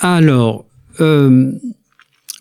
[0.01, 0.65] Alors,
[1.01, 1.51] euh,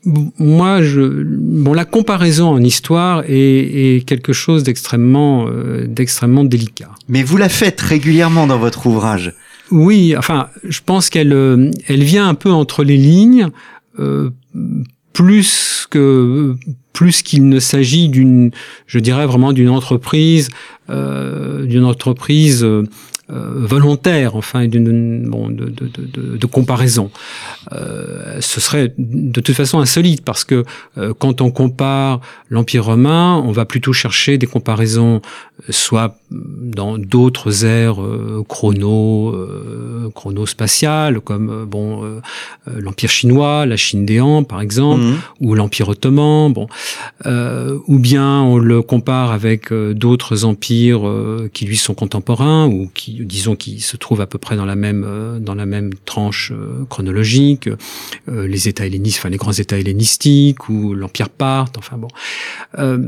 [0.05, 6.91] moi, je, bon, la comparaison en histoire est, est quelque chose d'extrêmement, euh, d'extrêmement délicat.
[7.09, 9.35] Mais vous la faites régulièrement dans votre ouvrage.
[9.71, 13.49] Oui, enfin, je pense qu'elle, euh, elle vient un peu entre les lignes.
[13.99, 14.31] Euh,
[15.13, 16.55] plus que
[16.93, 18.51] plus qu'il ne s'agit d'une,
[18.87, 20.49] je dirais vraiment d'une entreprise,
[20.91, 22.67] euh, d'une entreprise
[23.31, 27.11] volontaire, enfin, d'une bon, de, de, de, de, comparaison.
[27.73, 30.65] Euh, ce serait de toute façon insolite parce que
[30.97, 35.21] euh, quand on compare l'Empire romain, on va plutôt chercher des comparaisons
[35.69, 42.21] soit dans d'autres ères euh, chrono, euh, chronospatiales, comme bon
[42.67, 45.17] l'Empire chinois, la Chine des Han, par exemple, mhm.
[45.41, 46.67] ou l'Empire ottoman, bon,
[47.87, 51.03] ou bien on le compare avec d'autres empires
[51.53, 54.77] qui lui sont contemporains ou qui disons, qui se trouvent à peu près dans la
[54.77, 57.69] même, euh, dans la même tranche euh, chronologique,
[58.29, 62.09] euh, les États hellénistes, enfin les grands États hellénistiques ou l'Empire parthe, enfin bon.
[62.79, 62.99] Euh,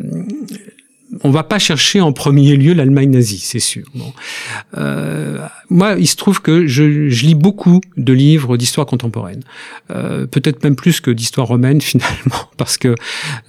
[1.23, 3.85] on va pas chercher en premier lieu l'Allemagne nazie, c'est sûr.
[4.77, 9.42] Euh, moi, il se trouve que je, je lis beaucoup de livres d'histoire contemporaine,
[9.90, 12.94] euh, peut-être même plus que d'histoire romaine finalement, parce que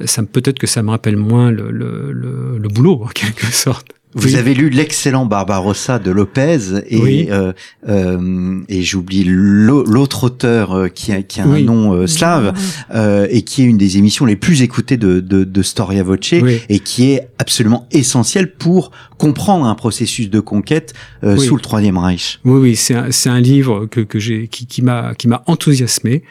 [0.06, 3.88] ça peut-être que ça me rappelle moins le, le, le, le boulot en quelque sorte.
[4.13, 7.54] Vous avez lu l'excellent Barbarossa de Lopez et euh,
[7.88, 12.54] euh, et j'oublie l'autre auteur euh, qui a qui a un nom euh, slave
[12.93, 16.34] euh, et qui est une des émissions les plus écoutées de de, de Storia Voce
[16.34, 20.93] et qui est absolument essentiel pour comprendre un processus de conquête
[21.38, 22.39] sous le Troisième Reich.
[22.43, 25.43] Oui oui c'est un, c'est un livre que que j'ai qui qui m'a qui m'a
[25.47, 26.24] enthousiasmé.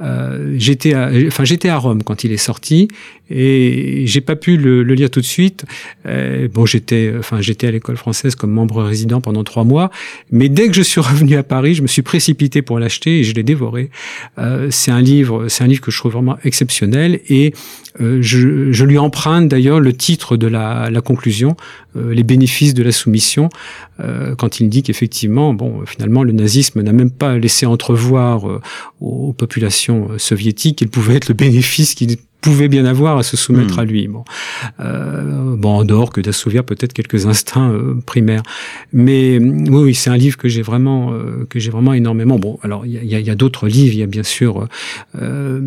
[0.00, 2.88] Euh, j'étais, à, enfin j'étais à Rome quand il est sorti
[3.32, 5.64] et j'ai pas pu le, le, lire tout de suite.
[6.06, 9.90] Euh, bon, j'étais, enfin j'étais à l'école française comme membre résident pendant trois mois,
[10.30, 13.24] mais dès que je suis revenu à Paris, je me suis précipité pour l'acheter et
[13.24, 13.90] je l'ai dévoré.
[14.38, 17.52] Euh, c'est un livre, c'est un livre que je trouve vraiment exceptionnel et
[18.00, 21.56] euh, je, je, lui emprunte d'ailleurs le titre de la, la conclusion,
[21.96, 23.50] euh, les bénéfices de la soumission,
[24.00, 28.44] euh, quand il dit qu'effectivement, bon, finalement, le nazisme n'a même pas laissé entrevoir
[29.00, 33.76] aux populations soviétiques qu'il pouvait être le bénéfice qu'il pouvait bien avoir à se soumettre
[33.76, 33.80] hmm.
[33.80, 34.08] à lui.
[34.08, 34.24] Bon,
[34.80, 38.42] euh, bon en dehors que d'assouvir peut-être quelques instincts euh, primaires.
[38.92, 42.38] Mais oui, oui c'est un livre que j'ai vraiment euh, que j'ai vraiment énormément.
[42.38, 43.94] Bon, alors il y a, y a d'autres livres.
[43.94, 44.66] Il y a bien sûr,
[45.20, 45.60] euh,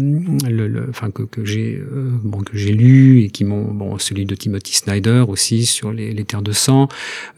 [0.48, 1.82] le, le, enfin que, que j'ai
[2.24, 6.14] bon que j'ai lu et qui m'ont bon celui de Timothy Snyder aussi sur les,
[6.14, 6.90] les terres de sang.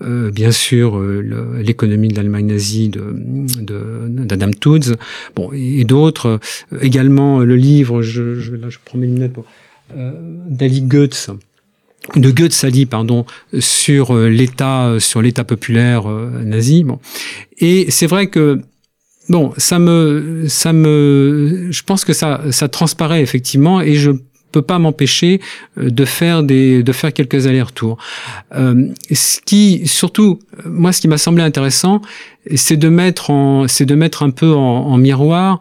[0.01, 3.05] bien sûr, l'économie de l'Allemagne nazie de
[4.07, 4.95] d'Adam Toots.
[5.35, 6.39] Bon et, d'autres
[6.81, 8.01] également le livre.
[8.01, 9.26] Je, je là je prends mes
[9.95, 10.11] euh,
[10.47, 11.29] d'Ali Goetz
[12.15, 13.25] de Goetz Ali pardon
[13.59, 16.99] sur euh, l'état euh, sur l'état populaire nazi bon.
[17.57, 18.61] Et c'est vrai que
[19.29, 24.11] bon ça me ça me je pense que ça ça transparaît effectivement et je
[24.57, 25.39] peux pas m'empêcher
[25.77, 27.97] de faire des de faire quelques allers-retours.
[28.55, 32.01] Euh, ce qui surtout moi ce qui m'a semblé intéressant
[32.55, 35.59] c'est de mettre en c'est de mettre un peu en, en miroir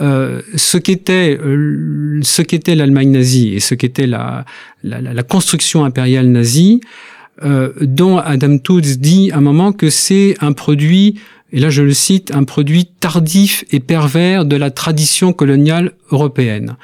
[0.00, 4.44] euh, ce qu'était euh, ce qu'était l'Allemagne nazie et ce qu'était la,
[4.84, 6.80] la, la, construction impériale nazie,
[7.42, 11.20] euh, dont Adam Toots dit à un moment que c'est un produit
[11.52, 16.76] et là je le cite, un produit tardif et pervers de la tradition coloniale européenne.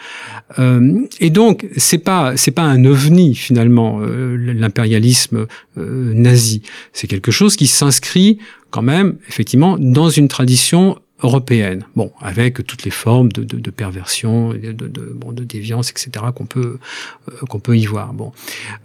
[0.58, 5.46] Euh, et donc c'est pas c'est pas un ovni finalement euh, l'impérialisme
[5.78, 8.38] euh, nazi, c'est quelque chose qui s'inscrit
[8.70, 11.84] quand même effectivement dans une tradition européenne.
[11.96, 16.10] Bon, avec toutes les formes de, de, de perversion, de, de, bon, de déviance, etc.
[16.34, 16.78] qu'on peut
[17.28, 18.12] euh, qu'on peut y voir.
[18.12, 18.32] Bon,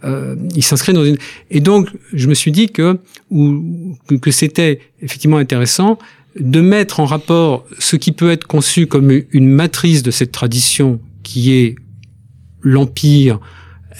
[0.04, 1.18] euh, il s'inscrit dans une
[1.50, 2.98] et donc je me suis dit que
[3.30, 5.98] ou que, c'était effectivement intéressant
[6.38, 11.00] de mettre en rapport ce qui peut être conçu comme une matrice de cette tradition
[11.24, 11.74] qui est
[12.62, 13.40] l'empire,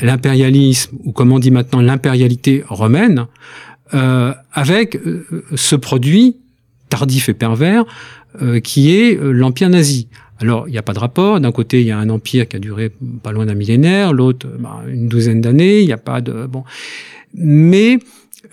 [0.00, 3.26] l'impérialisme, ou comme on dit maintenant l'impérialité romaine,
[3.92, 6.36] euh, avec euh, ce produit
[6.88, 7.84] tardif et pervers
[8.40, 10.08] euh, qui est euh, l'empire nazi.
[10.38, 11.38] Alors, il n'y a pas de rapport.
[11.40, 12.90] D'un côté, il y a un empire qui a duré
[13.22, 15.80] pas loin d'un millénaire, l'autre bah, une douzaine d'années.
[15.80, 16.64] Il n'y a pas de bon,
[17.34, 17.98] mais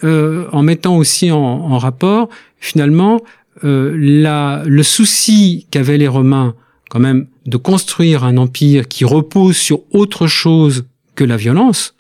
[0.04, 3.22] euh, en mettant aussi en, en rapport, finalement,
[3.64, 6.56] euh, la, le souci qu'avaient les Romains,
[6.90, 10.86] quand même, de construire un empire qui repose sur autre chose
[11.16, 11.96] que la violence,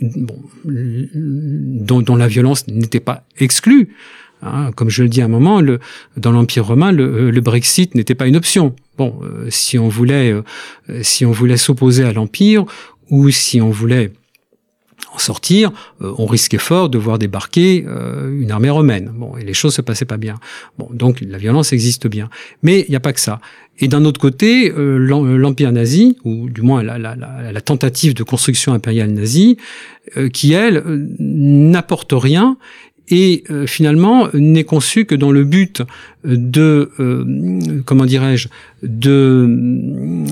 [0.00, 3.94] bon, dont, dont la violence n'était pas exclue.
[4.44, 5.80] Hein, comme je le dis à un moment, le,
[6.16, 8.74] dans l'Empire romain, le, le Brexit n'était pas une option.
[8.98, 10.42] Bon, euh, si on voulait, euh,
[11.02, 12.64] si on voulait s'opposer à l'Empire
[13.10, 14.12] ou si on voulait
[15.12, 19.12] en sortir, euh, on risquait fort de voir débarquer une armée romaine.
[19.14, 20.36] Bon, et les choses se passaient pas bien.
[20.78, 22.28] Bon, donc la violence existe bien,
[22.62, 23.40] mais il n'y a pas que ça.
[23.80, 28.22] Et d'un autre côté, l'empire nazi, ou du moins la, la, la, la, tentative de
[28.22, 29.56] construction impériale nazie,
[30.32, 30.84] qui elle
[31.18, 32.56] n'apporte rien
[33.08, 35.82] et euh, finalement n'est conçu que dans le but
[36.24, 38.48] de euh, comment dirais-je
[38.82, 39.46] de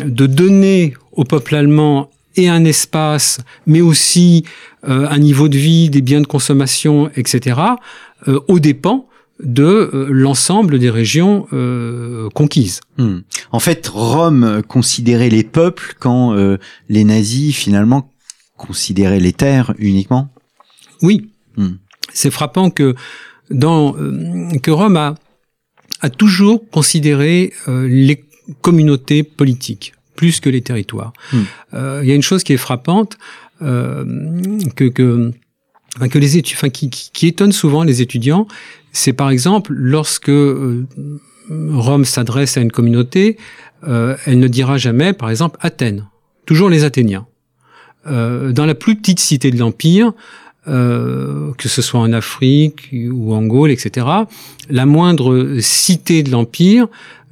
[0.07, 4.45] de donner au peuple allemand et un espace, mais aussi
[4.89, 7.61] euh, un niveau de vie, des biens de consommation, etc.,
[8.47, 9.07] aux dépens
[9.43, 11.49] de l'ensemble des régions
[12.33, 12.81] conquises.
[12.99, 13.19] Hmm.
[13.51, 16.37] En fait, Rome considérait les peuples quand
[16.89, 18.13] les nazis finalement
[18.57, 20.29] considéraient les terres uniquement?
[21.03, 21.33] Oui.
[21.57, 21.73] Hmm
[22.13, 22.95] c'est frappant que
[23.51, 25.15] dans euh, que Rome a,
[26.01, 28.25] a toujours considéré euh, les
[28.61, 31.13] communautés politiques plus que les territoires.
[31.33, 31.43] Hmm.
[31.75, 33.19] Euh, il y a une chose qui est frappante
[33.61, 35.33] que que
[36.11, 38.49] que les études, enfin, qui, qui, étonne souvent les étudiants,
[38.93, 40.33] c'est par exemple lorsque
[41.51, 43.37] Rome s'adresse à une communauté,
[43.87, 46.09] elle ne dira jamais, par exemple, Athènes.
[46.45, 47.27] Toujours les Athéniens.
[48.05, 50.13] dans la plus petite cité de l'Empire,
[50.69, 54.07] euh, que ce soit en Afrique ou en Gaule, etc.,
[54.71, 56.87] la moindre cité de l'Empire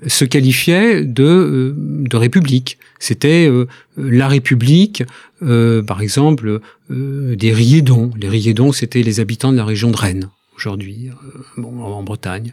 [0.06, 2.78] se qualifiait de, euh, de république.
[2.98, 3.66] C'était euh,
[3.96, 5.04] la République,
[5.40, 8.10] par exemple, des Riédons.
[8.20, 11.08] Les Riédons, c'était les habitants de la région de Rennes aujourd'hui,
[11.56, 12.52] bon, en Bretagne,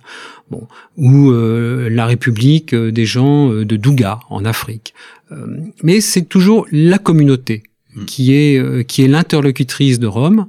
[0.50, 4.94] bon, ou la République des gens de Douga en Afrique.
[5.84, 7.64] mais c'est toujours la communauté
[7.98, 8.06] Mm.
[8.06, 10.46] qui est euh, qui est l'interlocutrice de Rome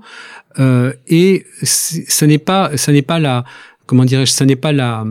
[0.59, 3.45] euh, et ce n'est pas ça n'est pas la
[3.87, 5.07] comment dirais-je ça n'est pas la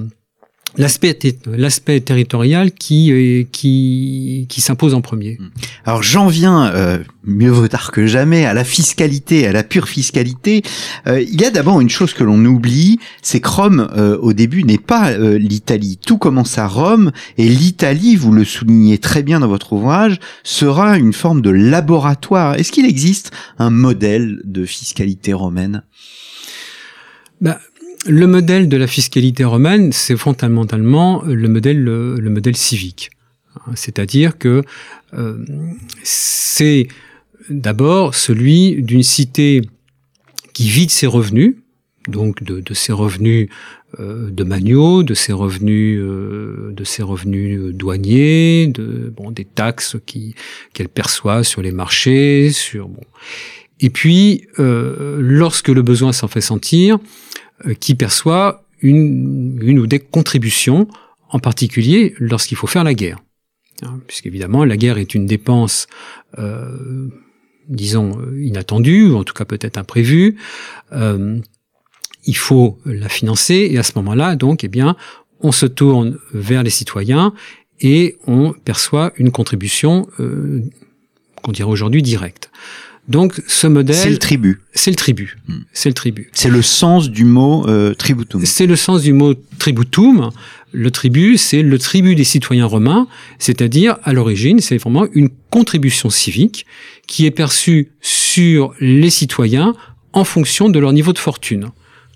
[0.75, 5.37] l'aspect l'aspect territorial qui euh, qui qui s'impose en premier.
[5.39, 5.49] Hmm.
[5.85, 9.87] Alors j'en viens euh, mieux vaut tard que jamais à la fiscalité, à la pure
[9.87, 10.63] fiscalité.
[11.05, 14.33] Euh, il y a d'abord une chose que l'on oublie, c'est que Rome euh, au
[14.33, 15.99] début n'est pas euh, l'Italie.
[16.03, 20.97] Tout commence à Rome et l'Italie, vous le soulignez très bien dans votre ouvrage, sera
[20.97, 22.55] une forme de laboratoire.
[22.55, 25.83] Est-ce qu'il existe un modèle de fiscalité romaine?
[27.39, 27.59] Bah,
[28.05, 33.09] le modèle de la fiscalité romaine, c'est fondamentalement le modèle, le, modèle civique.
[33.75, 34.63] C'est-à-dire que
[35.13, 35.43] euh,
[36.03, 36.87] c'est
[37.49, 39.61] d'abord celui d'une cité
[40.53, 41.55] qui vide ses revenus,
[42.07, 43.49] donc de, ses revenus
[43.99, 49.97] euh, de magno, de ses revenus, euh, de ses revenus douaniers, de bon des taxes
[50.73, 53.03] qu'elle perçoit sur les marchés, sur bon.
[53.79, 57.46] Et puis, lorsque le besoin s'en fait sentir, euh,
[57.79, 60.87] qui perçoit une, une ou des contributions,
[61.29, 63.19] en particulier lorsqu'il faut faire la guerre.
[63.83, 65.87] Hein, puisqu'évidemment, la guerre est une dépense,
[66.39, 67.09] euh,
[67.67, 70.37] disons, inattendue, ou en tout cas peut-être imprévue.
[70.93, 71.39] Euh,
[72.25, 74.95] il faut la financer, et à ce moment-là, donc, eh bien,
[75.39, 77.33] on se tourne vers les citoyens
[77.79, 80.63] et on perçoit une contribution euh,
[81.43, 82.49] qu'on dirait aujourd'hui directe.
[83.07, 84.59] Donc ce modèle, c'est le tribut.
[84.73, 85.37] C'est le tribut.
[85.47, 85.59] Hmm.
[85.71, 86.29] C'est le tribut.
[86.33, 88.45] C'est le sens du mot euh, tributum.
[88.45, 90.31] C'est le sens du mot tributum.
[90.73, 93.07] Le tribut, c'est le tribut des citoyens romains,
[93.39, 96.65] c'est-à-dire à, l'origine, c'est vraiment une contribution civique
[97.07, 99.73] qui est perçue sur les citoyens
[100.11, 101.69] en fonction de leur niveau de fortune.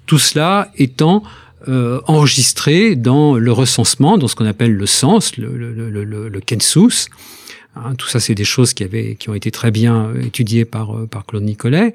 [0.06, 1.23] Tout cela étant
[1.69, 6.41] euh, enregistré dans le recensement, dans ce qu'on appelle le sens, le, le, le, le
[6.47, 7.08] census,
[7.75, 10.65] Hein, tout ça, c'est des choses qui, avaient, qui ont été très bien euh, étudiées
[10.65, 11.93] par, euh, par Claude Nicolet.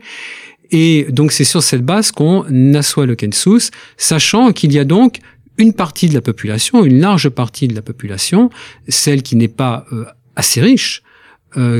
[0.70, 5.20] Et donc, c'est sur cette base qu'on assoit le census, sachant qu'il y a donc
[5.58, 8.50] une partie de la population, une large partie de la population,
[8.88, 11.02] celle qui n'est pas euh, assez riche,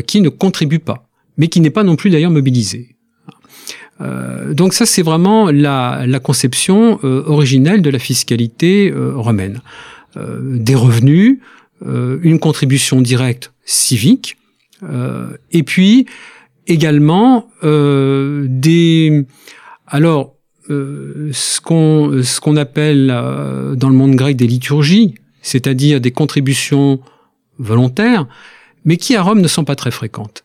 [0.07, 1.07] qui ne contribue pas,
[1.37, 2.97] mais qui n'est pas non plus d'ailleurs mobilisée.
[4.01, 9.61] donc ça, c'est vraiment la, la conception originelle de la fiscalité romaine.
[10.17, 11.41] des revenus,
[11.85, 14.39] une contribution directe civique,
[15.53, 16.07] et puis
[16.67, 19.27] également des...
[19.87, 20.37] Alors,
[20.69, 26.11] euh, ce qu'on ce qu'on appelle euh, dans le monde grec des liturgies, c'est-à-dire des
[26.11, 27.01] contributions
[27.59, 28.27] volontaires,
[28.85, 30.45] mais qui à Rome ne sont pas très fréquentes.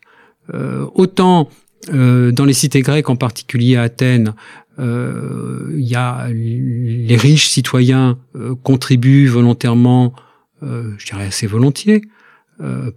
[0.54, 1.50] Euh, autant
[1.88, 4.36] dans les cités grecques, en particulier à Athènes,
[4.78, 8.20] il y a les riches citoyens
[8.62, 10.14] contribuent volontairement,
[10.62, 12.04] je dirais assez volontiers,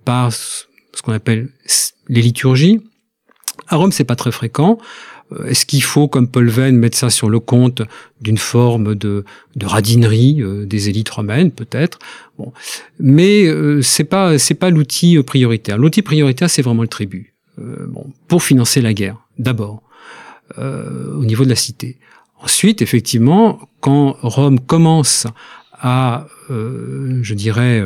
[0.04, 0.66] par ce
[1.02, 1.48] qu'on appelle
[2.08, 2.80] les liturgies.
[3.68, 4.78] À Rome, c'est pas très fréquent.
[5.32, 7.82] Euh, est-ce qu'il faut, comme Paul Venn, mettre ça sur le compte
[8.20, 9.24] d'une forme de,
[9.56, 11.98] de radinerie euh, des élites romaines, peut-être?
[12.38, 12.52] Bon,
[12.98, 15.78] mais euh, c'est pas c'est pas l'outil prioritaire.
[15.78, 17.34] L'outil prioritaire, c'est vraiment le tribut.
[17.58, 19.82] bon, pour financer la guerre, d'abord,
[20.58, 21.98] au niveau de la cité.
[22.40, 25.26] Ensuite, effectivement, quand Rome commence
[25.72, 27.82] à, je dirais,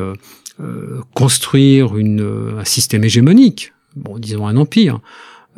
[1.14, 5.00] construire une, un système hégémonique, bon, disons un empire,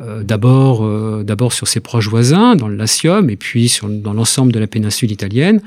[0.01, 4.13] euh, d'abord euh, d'abord sur ses proches voisins dans le Latium et puis sur, dans
[4.13, 5.61] l'ensemble de la péninsule italienne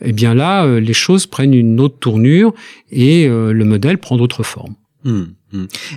[0.00, 2.54] eh bien là euh, les choses prennent une autre tournure
[2.90, 5.24] et le modèle prend d'autres formes hmm.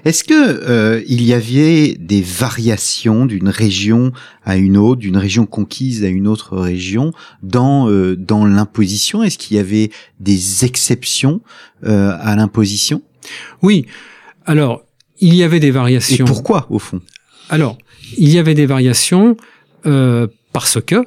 [0.06, 4.12] Est-ce que il y avait des variations d'une région
[4.46, 7.12] à une autre, d'une région conquise à une autre région
[7.44, 9.24] dans dans l'imposition?
[9.24, 11.42] Est-ce qu'il y avait des exceptions
[11.84, 13.02] à l'imposition?
[13.62, 13.86] Oui.
[14.46, 14.84] Alors
[15.22, 16.26] il y avait des variations.
[16.26, 17.00] Et pourquoi au fond?
[17.50, 17.78] Alors,
[18.18, 19.38] il y avait des variations
[19.86, 21.06] euh, parce que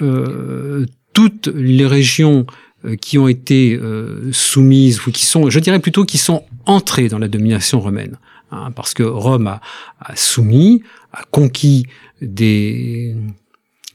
[0.00, 2.44] euh, toutes les régions euh,
[3.00, 3.78] qui ont été
[4.32, 8.16] soumises ou qui sont, je dirais plutôt, qui sont entrées dans la domination romaine,
[8.50, 11.86] hein, parce que Rome a, soumis, a conquis
[12.22, 13.14] des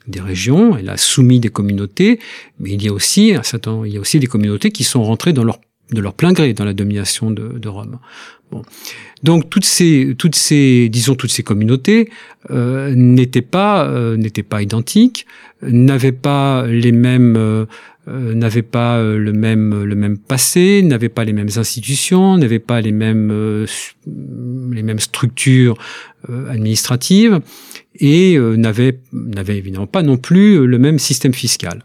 [0.07, 2.19] des régions, elle a soumis des communautés,
[2.59, 5.03] mais il y a aussi un certain, il y a aussi des communautés qui sont
[5.03, 5.59] rentrées dans leur
[5.91, 7.99] de leur plein gré dans la domination de, de Rome.
[9.23, 12.09] Donc toutes ces, toutes ces, disons toutes ces communautés
[12.51, 15.25] euh, n'étaient pas, euh, n'étaient pas identiques,
[15.63, 17.65] n'avaient pas les mêmes, euh,
[18.07, 22.91] n'avaient pas le même, le même passé, n'avaient pas les mêmes institutions, n'avaient pas les
[22.91, 23.65] mêmes,
[24.05, 25.75] les mêmes structures
[26.49, 27.39] administratives
[27.99, 31.83] et n'avaient, n'avaient évidemment pas non plus le même système fiscal.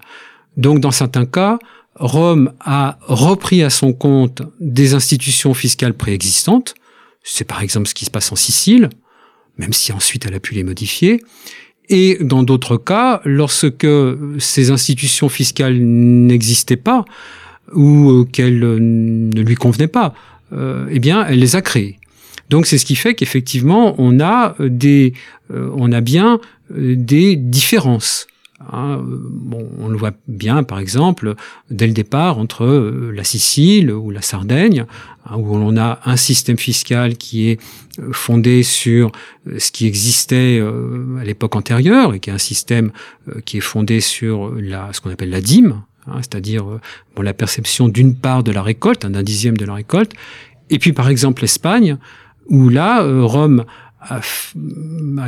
[0.59, 1.59] Donc dans certains cas,
[2.01, 6.75] Rome a repris à son compte des institutions fiscales préexistantes.
[7.23, 8.89] C'est par exemple ce qui se passe en Sicile,
[9.59, 11.23] même si ensuite elle a pu les modifier.
[11.91, 13.87] Et dans d'autres cas, lorsque
[14.39, 17.05] ces institutions fiscales n'existaient pas
[17.75, 20.15] ou qu'elles ne lui convenaient pas,
[20.53, 21.99] euh, eh bien, elle les a créées.
[22.49, 25.13] Donc c'est ce qui fait qu'effectivement, on a des,
[25.53, 26.41] euh, on a bien
[26.75, 28.27] euh, des différences
[28.69, 31.35] Hein, bon, on le voit bien, par exemple,
[31.71, 34.85] dès le départ entre euh, la Sicile ou la Sardaigne,
[35.25, 37.61] hein, où on a un système fiscal qui est
[37.99, 39.13] euh, fondé sur
[39.49, 40.61] euh, ce qui existait
[41.19, 42.93] à l'époque antérieure et qui est un système
[43.47, 46.67] qui est fondé sur la, ce qu'on appelle la dîme, hein, c'est-à-dire
[47.17, 50.13] bon, la perception d'une part de la récolte, d'un dixième de la récolte,
[50.69, 51.97] et puis par exemple l'Espagne,
[52.49, 53.65] où là, Rome
[54.01, 54.21] a,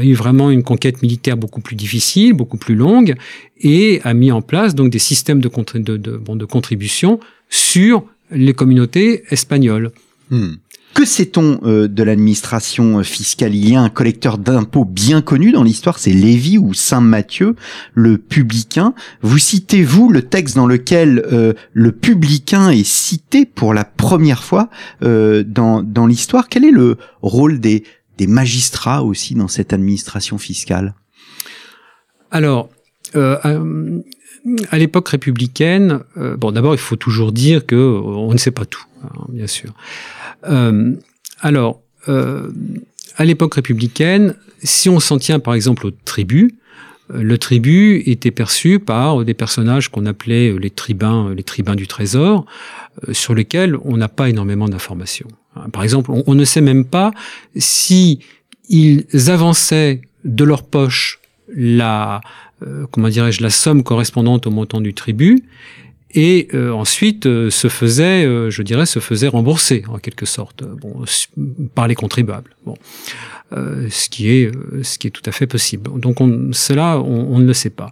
[0.05, 3.15] eu vraiment une conquête militaire beaucoup plus difficile, beaucoup plus longue,
[3.61, 8.05] et a mis en place donc des systèmes de, de, de, bon, de contribution sur
[8.31, 9.93] les communautés espagnoles.
[10.31, 10.55] Hmm.
[10.95, 13.55] Que sait-on euh, de l'administration fiscale?
[13.55, 17.57] Il y a un collecteur d'impôts bien connu dans l'histoire, c'est Lévi ou Saint Matthieu,
[17.95, 18.93] le publicain.
[19.23, 24.45] Vous citez, vous, le texte dans lequel euh, le publicain est cité pour la première
[24.45, 24.69] fois
[25.03, 26.51] euh, dans, dans l'histoire?
[26.51, 27.85] Quel est le rôle des
[28.27, 30.95] magistrats aussi dans cette administration fiscale
[32.31, 32.69] Alors,
[33.17, 34.01] euh,
[34.71, 38.51] à, l'époque républicaine, euh, bon, d'abord, il faut toujours dire que euh, on ne sait
[38.51, 39.73] pas tout, hein, bien sûr.
[41.41, 46.57] Alors, à l'époque républicaine, si on s'en tient par exemple au tribut,
[47.13, 52.47] le tribut était perçu par des personnages qu'on appelait les tribuns, les tribuns du trésor,
[53.13, 55.29] sur lesquels on n'a pas énormément d'informations.
[55.73, 57.13] Par exemple, on, ne sait même pas
[57.57, 58.21] si
[58.69, 61.21] ils avançaient de leur poche
[61.55, 62.21] la,
[62.63, 65.45] euh, comment dirais-je, la somme correspondante au montant du tribut,
[66.15, 71.05] et euh, ensuite euh, se faisait, je dirais, se faisait rembourser en quelque sorte, bon,
[71.75, 72.55] par les contribuables.
[72.65, 72.77] Bon,
[73.51, 74.51] ce qui est,
[74.83, 75.91] ce qui est tout à fait possible.
[76.01, 77.91] Donc, on, cela, on, on ne le sait pas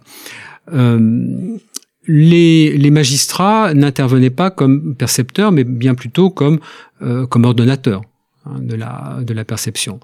[2.07, 6.59] les, les magistrats n'intervenaient pas comme percepteurs, mais bien plutôt comme,
[7.01, 8.01] euh, comme ordonnateurs.
[8.45, 9.99] hein, de, la, de la perception,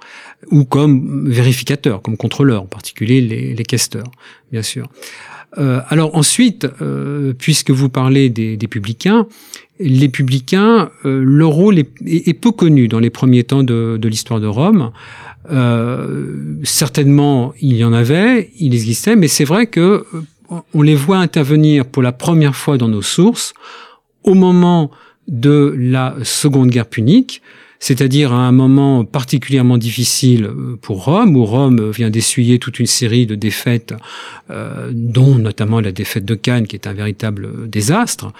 [0.51, 4.11] ou comme vérificateur, comme contrôleur, en particulier les, les questeurs,
[4.51, 4.87] bien sûr.
[5.57, 9.27] Euh, alors ensuite, euh, puisque vous parlez des, des publicains,
[9.79, 14.07] les publicains, euh, leur rôle est, est, peu connu dans les premiers temps de, de
[14.07, 14.91] l'histoire de Rome.
[15.49, 20.05] Euh, certainement, il y en avait, il existait, mais c'est vrai que
[20.73, 23.53] on les voit intervenir pour la première fois dans nos sources
[24.23, 24.91] au moment
[25.27, 27.41] de la Seconde Guerre punique,
[27.79, 32.87] c'est-à-dire à un moment particulièrement difficile euh, pour Rome, où Rome vient d'essuyer toute une
[32.87, 33.93] série de défaites,
[34.49, 38.31] euh, dont notamment la défaite de Cannes, qui est un véritable désastre.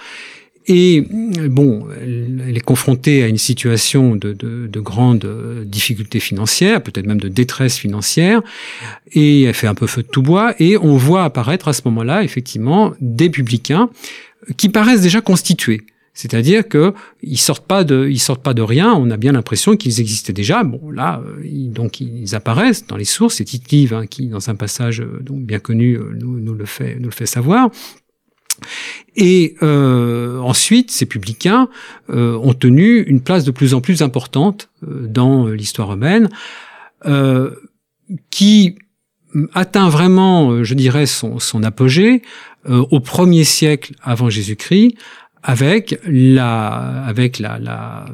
[0.68, 5.26] Et bon, elle est confrontée à une situation de, de, de grande
[5.64, 8.42] difficulté financière, peut-être même de détresse financière,
[9.12, 11.82] et elle fait un peu feu de tout bois, et on voit apparaître à ce
[11.86, 13.88] moment-là, effectivement, des publicains
[14.56, 15.82] qui paraissent déjà constitués.
[16.18, 18.92] C'est-à-dire que ils sortent pas de, ils sortent pas de rien.
[18.92, 20.64] On a bien l'impression qu'ils existaient déjà.
[20.64, 23.36] Bon, là, euh, ils, donc ils apparaissent dans les sources.
[23.36, 26.96] C'est Tite hein, qui, dans un passage euh, donc bien connu, euh, nous, le fait,
[26.96, 27.70] nous le fait savoir.
[29.16, 31.68] Et euh, ensuite, ces publicains
[32.10, 36.28] euh, ont tenu une place de plus en plus importante euh, dans l'histoire romaine,
[38.30, 38.76] qui
[39.54, 42.22] atteint vraiment, je dirais, son, son apogée
[42.68, 44.96] au premier siècle avant Jésus-Christ,
[45.44, 48.06] avec la avec la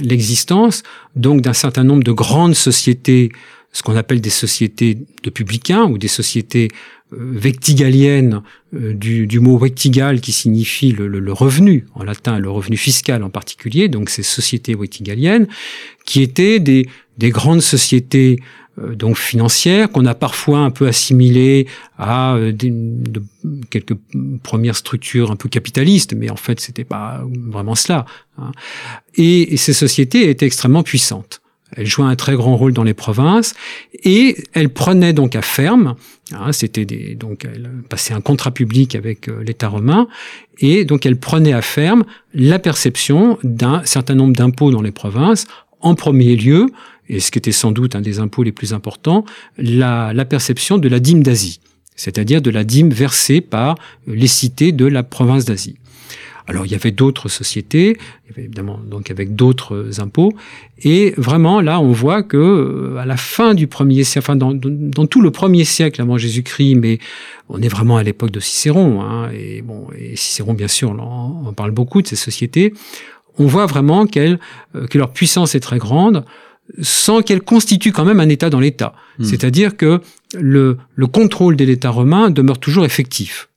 [0.00, 0.84] l'existence
[1.16, 3.32] donc d'un certain nombre de grandes sociétés
[3.72, 6.68] ce qu'on appelle des sociétés de publicains ou des sociétés
[7.10, 8.42] vectigaliennes
[8.74, 12.76] euh, du, du, mot vectigal qui signifie le, le, le, revenu en latin le revenu
[12.76, 15.46] fiscal en particulier donc ces sociétés vectigaliennes
[16.04, 18.38] qui étaient des, des grandes sociétés
[18.78, 23.22] euh, donc financières qu'on a parfois un peu assimilées à euh, des, de,
[23.70, 23.96] quelques
[24.42, 28.06] premières structures un peu capitalistes, mais en fait c'était pas vraiment cela.
[28.38, 28.52] Hein.
[29.14, 31.40] Et, ces sociétés étaient extrêmement puissantes.
[31.76, 33.54] Elles jouaient un très grand rôle dans les provinces
[34.04, 35.94] et elles prenaient donc à ferme.
[36.32, 40.08] Hein, c'était donc elles passaient un contrat public avec euh, l'État romain
[40.58, 42.04] et donc elles prenaient à ferme
[42.34, 45.46] la perception d'un certain nombre d'impôts dans les provinces.
[45.80, 46.66] En premier lieu,
[47.08, 49.24] et ce qui était sans doute un des impôts les plus importants,
[49.56, 51.60] la, la perception de la dîme d'Asie,
[51.94, 55.76] c'est-à-dire de la dîme versée par les cités de la province d'Asie.
[56.48, 60.32] Alors il y avait d'autres sociétés, il y avait évidemment donc avec d'autres impôts,
[60.82, 64.54] et vraiment là on voit que euh, à la fin du premier siècle, enfin dans,
[64.54, 66.98] dans tout le premier siècle avant Jésus-Christ, mais
[67.50, 71.48] on est vraiment à l'époque de Cicéron, hein, et bon et Cicéron bien sûr on,
[71.48, 72.72] on parle beaucoup de ces sociétés,
[73.36, 74.40] on voit vraiment qu'elles,
[74.74, 76.24] euh, que leur puissance est très grande
[76.82, 78.94] sans qu'elle constitue quand même un État dans l'État.
[79.18, 79.24] Mmh.
[79.24, 80.00] C'est-à-dire que
[80.34, 83.48] le, le contrôle de l'État romain demeure toujours effectif.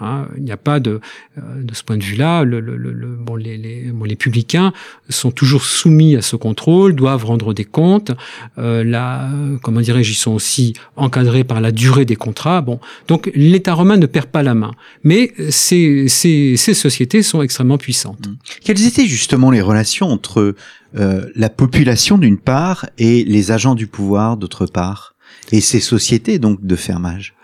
[0.00, 1.00] Hein, il n'y a pas de,
[1.38, 4.72] euh, de ce point de vue-là, le, le, le, bon, les, les, bon, les publicains
[5.08, 8.12] sont toujours soumis à ce contrôle, doivent rendre des comptes.
[8.58, 9.30] Euh, là,
[9.62, 12.60] comment dirais-je, ils sont aussi encadrés par la durée des contrats.
[12.60, 14.72] Bon, donc l'État romain ne perd pas la main,
[15.04, 18.26] mais ces, ces, ces sociétés sont extrêmement puissantes.
[18.26, 18.36] Mmh.
[18.64, 20.54] Quelles étaient justement les relations entre
[20.96, 25.14] euh, la population d'une part et les agents du pouvoir d'autre part,
[25.52, 27.34] et ces sociétés donc de fermage?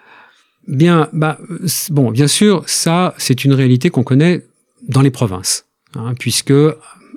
[0.69, 1.39] Bien, bah,
[1.91, 4.45] bon, bien sûr, ça, c'est une réalité qu'on connaît
[4.89, 6.53] dans les provinces, hein, puisque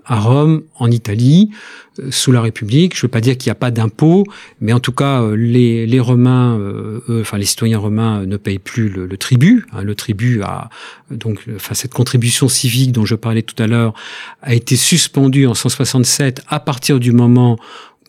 [0.09, 1.51] à Rome, en Italie,
[1.99, 2.95] euh, sous la République.
[2.95, 4.25] Je ne veux pas dire qu'il n'y a pas d'impôts,
[4.59, 8.59] mais en tout cas, euh, les, les Romains, euh, enfin les citoyens romains ne payent
[8.59, 9.65] plus le, le tribut.
[9.71, 10.69] Hein, le tribut a
[11.11, 13.93] donc, enfin cette contribution civique dont je parlais tout à l'heure
[14.41, 17.57] a été suspendue en 167 à partir du moment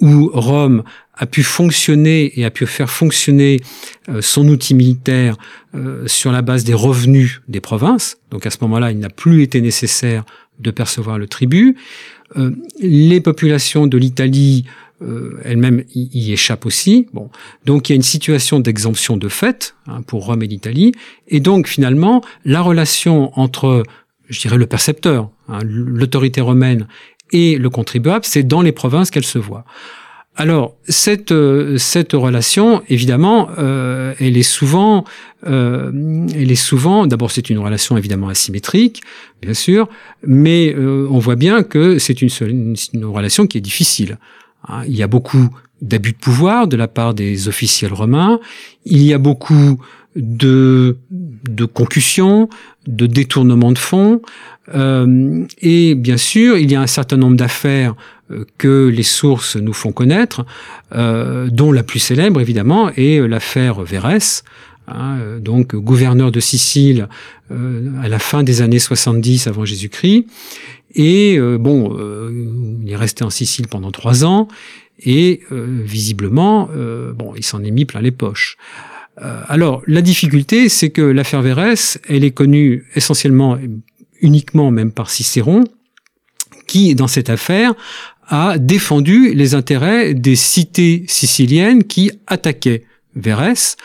[0.01, 0.83] où Rome
[1.21, 3.61] a pu fonctionner et a pu faire fonctionner
[4.09, 5.37] euh, son outil militaire
[5.75, 8.17] euh, sur la base des revenus des provinces.
[8.31, 10.25] Donc à ce moment-là, il n'a plus été nécessaire
[10.59, 11.77] de percevoir le tribut.
[12.37, 14.65] Euh, les populations de l'Italie
[15.45, 17.07] elles-mêmes y, échappent aussi.
[17.15, 17.31] Bon,
[17.65, 20.93] donc il y a une situation d'exemption de fait hein, pour Rome et l'Italie,
[21.27, 23.83] et donc finalement la relation entre,
[24.29, 26.87] je dirais, le percepteur, hein, l'autorité romaine
[27.33, 29.65] et le contribuable, c'est dans les provinces qu'elle se voit.
[30.41, 35.05] Alors cette euh, cette relation, évidemment, euh, elle est souvent,
[35.47, 35.93] euh,
[36.35, 37.07] elle est souvent.
[37.07, 39.03] D'abord, c'est une relation évidemment asymétrique,
[39.43, 39.87] bien sûr,
[40.27, 42.31] mais on voit bien que c'est une,
[43.05, 44.17] relation qui est difficile.
[44.67, 44.83] Hein.
[44.87, 45.51] Il y a beaucoup
[45.83, 48.41] d'abus de pouvoir de la part des officiels romains.
[48.87, 49.79] Il y a beaucoup
[50.17, 52.49] de de concussion,
[52.87, 54.23] de détournement de fonds,
[54.73, 57.95] et bien sûr, il y a un certain nombre d'affaires
[58.59, 60.45] que les sources nous font connaître,
[60.95, 64.45] euh, dont la plus célèbre évidemment est l'affaire Vérès,
[64.89, 67.09] hein, donc gouverneur de Sicile
[67.51, 70.27] à la fin des années 70 avant Jésus-Christ.
[70.95, 71.97] Et bon,
[72.81, 74.47] il est resté en Sicile pendant trois ans
[75.01, 76.69] et visiblement,
[77.17, 78.57] bon, il s'en est mis plein les poches.
[79.49, 83.59] alors, la difficulté, c'est que l'affaire Vérès, elle est connue essentiellement,
[84.21, 85.65] uniquement même par Cicéron,
[86.71, 87.75] qui, dans cette affaire,
[88.31, 92.85] a défendu les intérêts des cités siciliennes qui attaquaient
[93.17, 93.77] Vérès.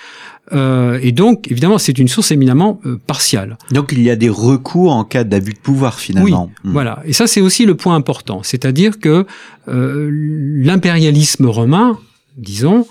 [0.53, 3.57] Euh, et donc, évidemment, c'est une source éminemment euh, partiale.
[3.71, 6.51] Donc, il y a des recours en cas d'abus de pouvoir, finalement.
[6.63, 6.73] Oui, hmm.
[6.73, 7.01] voilà.
[7.05, 8.43] Et ça, c'est aussi le point important.
[8.43, 9.25] C'est-à-dire que
[9.67, 11.97] euh, l'impérialisme romain,
[12.37, 12.85] disons,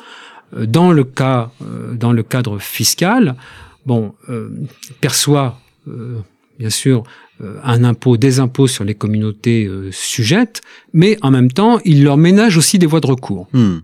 [0.56, 3.36] euh, dans le cas, euh, dans le cadre fiscal,
[3.86, 4.14] bon,
[5.00, 5.60] perçoit,
[6.58, 10.60] bien sûr, euh, un impôt, des impôts sur les communautés euh, sujettes,
[10.92, 13.48] mais en même temps, il leur ménage aussi des voies de recours.
[13.52, 13.78] Hmm.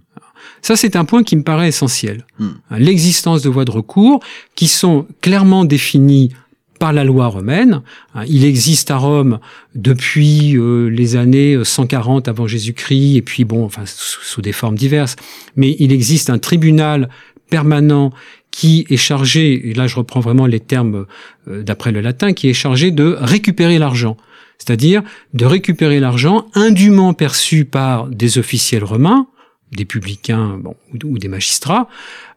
[0.62, 2.26] Ça, c'est un point qui me paraît essentiel.
[2.38, 2.50] Hmm.
[2.78, 4.20] L'existence de voies de recours
[4.54, 6.30] qui sont clairement définies
[6.78, 7.82] par la loi romaine.
[8.26, 9.38] Il existe à Rome
[9.74, 15.16] depuis euh, les années 140 avant Jésus-Christ, et puis bon, enfin sous, des formes diverses,
[15.56, 17.10] mais il existe un tribunal
[17.50, 18.12] permanent
[18.50, 21.06] qui est chargé, et là je reprends vraiment les termes
[21.48, 24.16] euh, d'après le latin, qui est chargé de récupérer l'argent.
[24.58, 29.26] C'est-à-dire de récupérer l'argent indûment perçu par des officiels romains,
[29.72, 30.74] des publicains bon,
[31.04, 31.88] ou, des magistrats,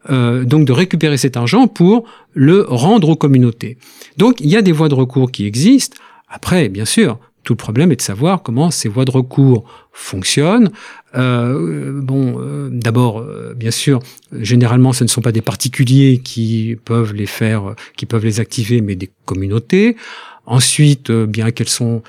[0.09, 3.77] euh, donc de récupérer cet argent pour le rendre aux communautés.
[4.17, 5.97] Donc il y a des voies de recours qui existent.
[6.29, 10.71] Après, bien sûr, tout le problème est de savoir comment ces voies de recours fonctionnent.
[11.15, 13.99] Euh, bon, euh, d'abord, euh, bien sûr,
[14.31, 18.81] généralement, ce ne sont pas des particuliers qui peuvent les faire, qui peuvent les activer,
[18.81, 19.95] mais des communautés.
[20.45, 22.03] Ensuite, bien quelles sont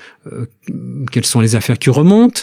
[1.11, 2.41] quelles sont les affaires qui remontent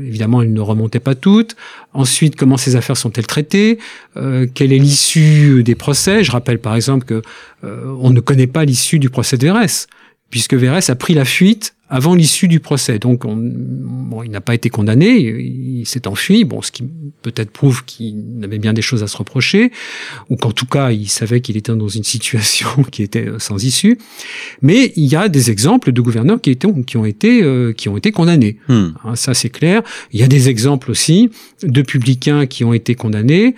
[0.00, 1.56] évidemment, elles ne remontaient pas toutes.
[1.92, 3.78] Ensuite, comment ces affaires sont-elles traitées
[4.14, 6.22] Quelle est l'issue des procès?
[6.24, 7.22] Je rappelle par exemple que
[7.64, 9.88] on ne connaît pas l'issue du procès de Vérès,
[10.30, 12.98] puisque Vérès a pris la fuite avant l'issue du procès.
[12.98, 16.84] Donc, on, bon, il n'a pas été condamné, il s'est enfui, bon, ce qui
[17.22, 19.70] peut-être prouve qu'il avait bien des choses à se reprocher,
[20.28, 23.64] ou qu'en tout cas, il savait qu'il était dans une situation qui était euh, sans
[23.64, 23.98] issue.
[24.62, 27.88] Mais il y a des exemples de gouverneurs qui, étaient, qui ont été euh, qui
[27.88, 28.58] ont été condamnés.
[28.68, 28.88] Hmm.
[29.04, 29.82] Hein, ça, c'est clair.
[30.12, 31.30] Il y a des exemples aussi
[31.62, 33.54] de publicains qui ont été condamnés.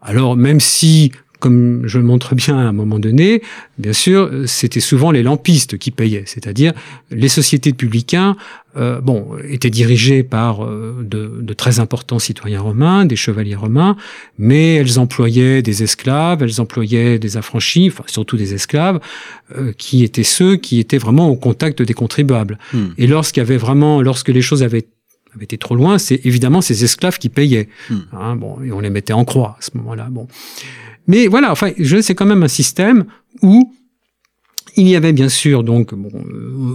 [0.00, 3.42] Alors, même si comme je le montre bien à un moment donné,
[3.78, 6.72] bien sûr, c'était souvent les lampistes qui payaient, c'est-à-dire
[7.10, 8.36] les sociétés de publicains,
[8.76, 13.96] euh, bon, étaient dirigées par euh, de, très importants citoyens romains, des chevaliers romains,
[14.36, 18.98] mais elles employaient des esclaves, elles employaient des affranchis, enfin surtout des esclaves,
[19.56, 22.58] euh, qui étaient ceux qui étaient vraiment au contact des contribuables.
[22.72, 22.86] Hmm.
[22.98, 24.86] Et lorsqu'il y avait vraiment, lorsque les choses avaient
[25.40, 27.68] été trop loin, c'est évidemment ces esclaves qui payaient.
[27.90, 27.98] Hmm.
[28.12, 30.08] Hein, bon, et on les mettait en croix à ce moment-là.
[30.10, 30.26] Bon.
[31.06, 31.70] Mais voilà, enfin,
[32.02, 33.04] c'est quand même un système
[33.42, 33.72] où
[34.76, 35.96] il y avait bien sûr donc euh,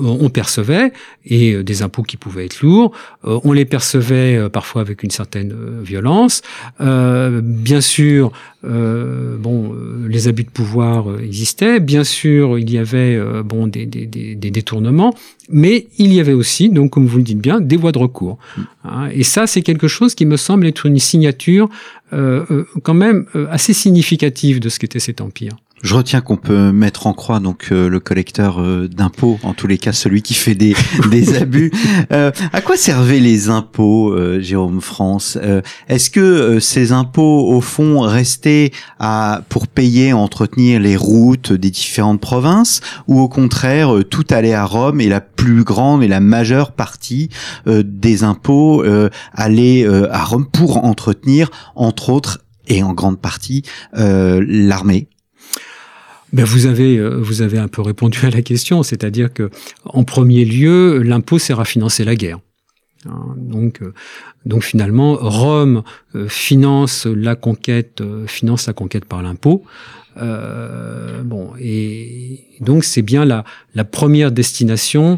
[0.06, 0.92] on percevait
[1.26, 2.92] et euh, des impôts qui pouvaient être lourds,
[3.26, 6.42] euh, on les percevait parfois avec une certaine violence.
[6.80, 8.32] bien sûr,
[8.64, 9.76] bon,
[10.08, 11.80] les abus de pouvoir existaient.
[11.80, 15.14] Bien sûr, il y avait bon des, détournements,
[15.50, 18.38] mais il y avait aussi donc comme vous le dites bien des voies de recours.
[18.84, 21.70] Hein, et ça, c'est quelque chose qui me semble être une signature
[22.12, 25.54] quand même assez significative de ce qu'était cet empire.
[25.82, 29.68] Je retiens qu'on peut mettre en croix donc euh, le collecteur euh, d'impôts, en tous
[29.68, 30.76] les cas celui qui fait des,
[31.42, 31.72] abus.
[32.12, 35.38] Euh, à quoi servaient les impôts, Jérôme France?
[35.88, 42.20] Est-ce que ces impôts, au fond, restaient à pour payer, entretenir les routes des différentes
[42.20, 46.72] provinces, ou au contraire, tout allait à Rome et la plus grande et la majeure
[46.72, 47.30] partie
[47.68, 48.84] des impôts
[49.34, 53.64] allait à Rome pour entretenir, entre autres, et en grande partie,
[53.94, 55.08] l'armée?
[56.34, 59.50] Ben vous avez euh, vous avez un peu répondu à la question, c'est-à-dire que
[59.86, 62.40] en premier lieu, l'impôt sert à financer la guerre.
[63.08, 63.94] Hein, donc, euh,
[64.46, 65.84] donc finalement, Rome
[66.16, 69.64] euh, finance la conquête, finance la conquête par l'impôt.
[70.18, 75.18] Euh, bon, et donc c'est bien la, la première destination.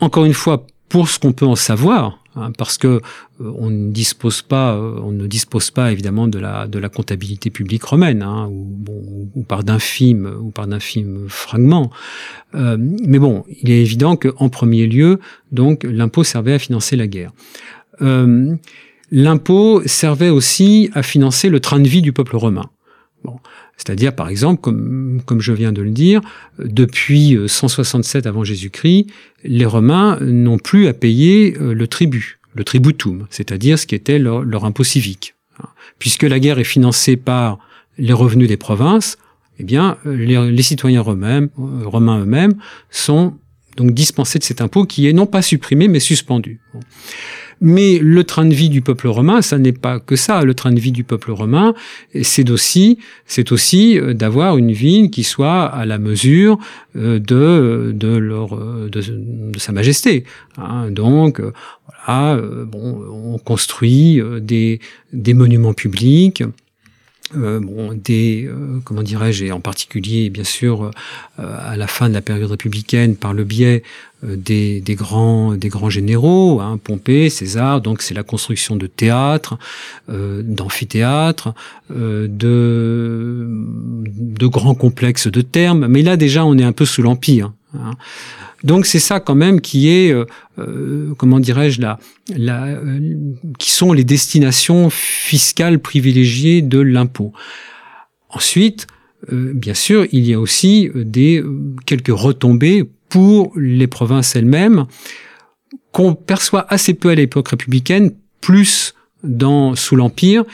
[0.00, 3.00] encore une fois, pour ce qu'on peut en savoir, Hein, parce que
[3.40, 8.22] on ne dispose pas, euh, on ne dispose pas évidemment de la comptabilité publique romaine,
[8.22, 11.90] hein, ou, par d'infimes ou par d'infimes fragments.
[12.54, 15.18] Euh, mais bon, il est évident qu'en premier lieu,
[15.52, 17.32] donc l'impôt servait à financer la guerre.
[18.02, 18.54] Euh,
[19.10, 22.70] l'impôt servait aussi à financer le train de vie du peuple romain.
[23.76, 26.20] C'est-à-dire, par exemple, comme, je viens de le dire,
[26.58, 29.06] depuis 167 avant Jésus-Christ,
[29.42, 34.18] les Romains n'ont plus à payer euh, le tribut, le tributum, c'est-à-dire ce qui était
[34.18, 35.34] leur, impôt civique.
[35.98, 37.58] Puisque la guerre est financée par
[37.98, 39.18] les revenus des provinces,
[39.58, 42.54] eh bien, les, citoyens romains, romains eux-mêmes
[42.90, 43.34] sont
[43.76, 46.60] donc dispensés de cet impôt qui est non pas supprimé mais suspendu.
[47.60, 50.42] Mais le train de vie du peuple romain, ça n'est pas que ça.
[50.44, 51.74] Le train de vie du peuple romain,
[52.22, 56.58] c'est aussi, c'est aussi euh, d'avoir une ville qui soit à la mesure
[56.96, 60.24] euh, de de leur euh, de, sa majesté.
[60.58, 60.90] Hein.
[60.90, 61.40] Donc
[62.06, 64.80] bon, on construit des
[65.12, 66.42] des monuments publics.
[67.36, 70.90] Euh, bon, des, euh, comment dirais-je, et en particulier, bien sûr,
[71.38, 73.82] euh, à la fin de la période républicaine, par le biais
[74.22, 79.58] des, des, grands, des grands généraux, hein, Pompée, César, donc c'est la construction de théâtres,
[80.08, 81.52] d'amphithéâtres,
[81.90, 87.52] de, de grands complexes de termes, mais là déjà on est un peu sous l'Empire.
[87.74, 87.92] Hein.
[88.64, 90.24] Donc c'est ça quand même qui est, euh,
[90.58, 91.98] euh, comment dirais-je, la,
[92.34, 92.98] la, euh,
[93.58, 97.32] qui sont les destinations fiscales privilégiées de l'impôt.
[98.30, 98.88] Ensuite,
[99.30, 101.42] bien sûr, il y a aussi des
[101.86, 104.86] quelques retombées pour les provinces elles-mêmes
[105.92, 110.44] qu'on perçoit assez peu à l'époque républicaine, plus dans sous l'empire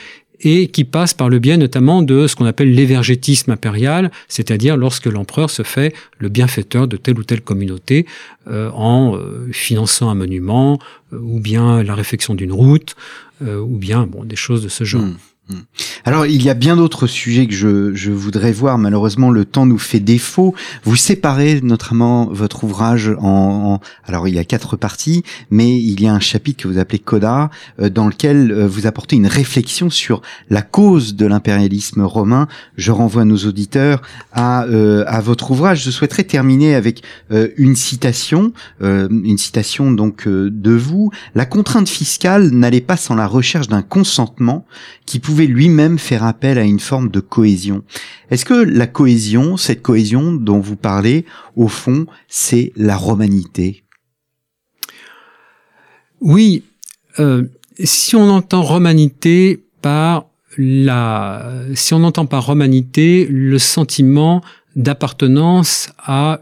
[0.43, 5.05] et qui passe par le biais notamment de ce qu'on appelle l'évergétisme impérial, c'est-à-dire lorsque
[5.05, 8.05] l'empereur se fait le bienfaiteur de telle ou telle communauté
[8.47, 10.79] euh, en euh, finançant un monument
[11.13, 12.95] euh, ou bien la réfection d'une route
[13.43, 15.01] ou bien bon des choses de ce genre.
[15.01, 15.15] Hmm.
[15.51, 15.61] Hmm.
[16.03, 18.77] Alors, il y a bien d'autres sujets que je, je, voudrais voir.
[18.77, 20.55] Malheureusement, le temps nous fait défaut.
[20.83, 26.07] Vous séparez notamment votre ouvrage en, alors il y a quatre parties, mais il y
[26.07, 27.49] a un chapitre que vous appelez Coda,
[27.79, 32.47] euh, dans lequel euh, vous apportez une réflexion sur la cause de l'impérialisme romain.
[32.77, 35.83] Je renvoie nos auditeurs à, euh, à votre ouvrage.
[35.83, 37.03] Je souhaiterais terminer avec
[37.57, 41.11] une citation, une citation donc de vous.
[41.35, 44.65] La contrainte fiscale n'allait pas sans la recherche d'un consentement
[45.05, 47.83] qui pouvait lui-même faire appel à une forme de cohésion.
[48.29, 51.25] Est-ce que la cohésion, cette cohésion dont vous parlez,
[51.55, 53.83] au fond, c'est la romanité?
[56.19, 56.63] Oui,
[57.19, 57.43] euh,
[57.83, 60.27] si on entend romanité par
[60.57, 64.43] la, si on entend par romanité le sentiment
[64.75, 66.41] d'appartenance à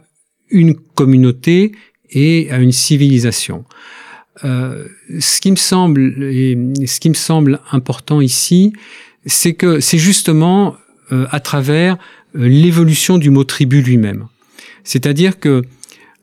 [0.50, 1.74] une communauté
[2.12, 3.66] et à une civilisation.
[4.45, 4.85] Euh,
[5.19, 8.73] ce qui me semble, ce qui me semble important ici,
[9.25, 10.75] c'est que c'est justement
[11.11, 11.97] euh, à travers
[12.35, 14.27] euh, l'évolution du mot tribu lui-même.
[14.83, 15.63] C'est-à-dire que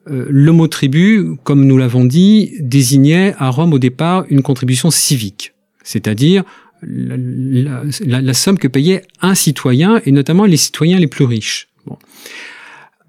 [0.08, 5.52] le mot tribu, comme nous l'avons dit, désignait à Rome au départ une contribution civique,
[5.82, 6.44] c'est-à-dire
[6.80, 7.82] la,
[8.20, 11.66] la, somme que payait un citoyen, et notamment les citoyens les plus riches.
[11.86, 11.98] Bon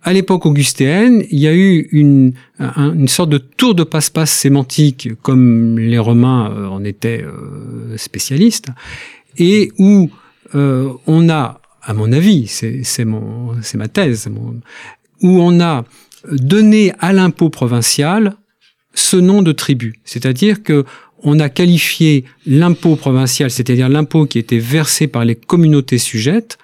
[0.08, 5.10] à l'époque augustéenne, il y a eu une, une sorte de tour de passe-passe sémantique,
[5.22, 8.70] comme les Romains euh, en étaient euh, spécialistes,
[9.38, 10.10] et où
[10.56, 14.30] euh, on a, à mon avis, c'est ma thèse,
[15.24, 15.84] où on a
[16.32, 18.38] donné à l'impôt provincial
[18.94, 20.86] ce nom de tribu, c'est-à-dire que
[21.24, 26.58] on a qualifié l'impôt provincial, c'est-à-dire l'impôt qui était versé par les communautés sujettes,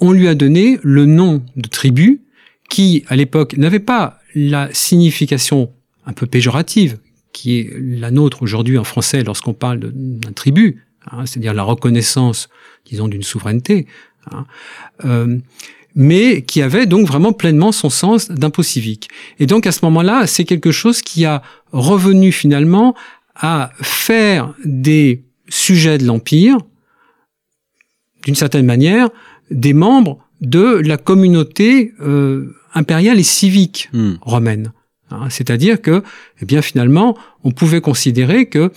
[0.00, 2.20] on lui a donné le nom de tribu
[2.68, 5.72] qui, à l'époque, n'avait pas la signification
[6.06, 6.98] un peu péjorative
[7.34, 12.48] qui est la nôtre aujourd'hui en français lorsqu'on parle d'un tribut, hein, c'est-à-dire la reconnaissance,
[12.86, 13.86] disons, d'une souveraineté,
[14.30, 14.46] hein,
[15.04, 15.38] euh,
[15.94, 19.08] mais qui avait donc vraiment pleinement son sens d'impôt civique.
[19.38, 21.42] Et donc à ce moment-là, c'est quelque chose qui a
[21.72, 22.94] revenu finalement
[23.34, 26.58] à faire des sujets de l'Empire,
[28.24, 29.10] d'une certaine manière,
[29.50, 34.14] des membres de la communauté euh, impériale et civique hmm.
[34.20, 34.72] romaine.
[35.10, 36.02] Hein, c'est-à-dire que,
[36.40, 38.70] eh bien, finalement, on pouvait considérer que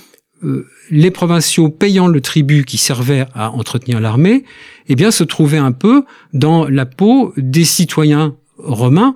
[0.44, 4.44] euh, les provinciaux payant le tribut qui servait à entretenir l'armée,
[4.88, 6.04] eh bien, se trouvaient un peu
[6.34, 9.16] dans la peau des citoyens romains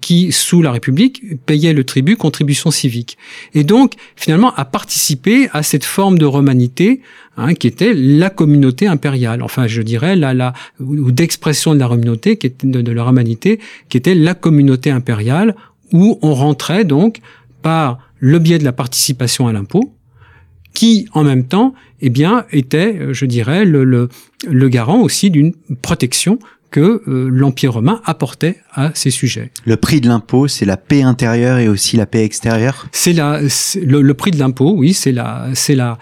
[0.00, 3.16] qui, sous la République, payaient le tribut, contribution civique.
[3.54, 7.00] Et donc, finalement, a participé à cette forme de romanité
[7.36, 9.42] hein, qui était la communauté impériale.
[9.42, 13.04] Enfin, je dirais, la, la, ou d'expression de la communauté, qui était, de, de la
[13.04, 15.54] romanité, qui était la communauté impériale,
[15.92, 17.20] où on rentrait donc
[17.62, 19.94] par le biais de la participation à l'impôt,
[20.74, 24.08] qui, en même temps, eh bien, était, je dirais, le, le,
[24.46, 25.52] le garant aussi d'une
[25.82, 26.38] protection
[26.70, 29.50] que euh, l'Empire romain apportait à ces sujets.
[29.64, 32.88] Le prix de l'impôt, c'est la paix intérieure et aussi la paix extérieure?
[32.92, 35.98] C'est la le, le, prix de l'impôt, oui, c'est la c'est la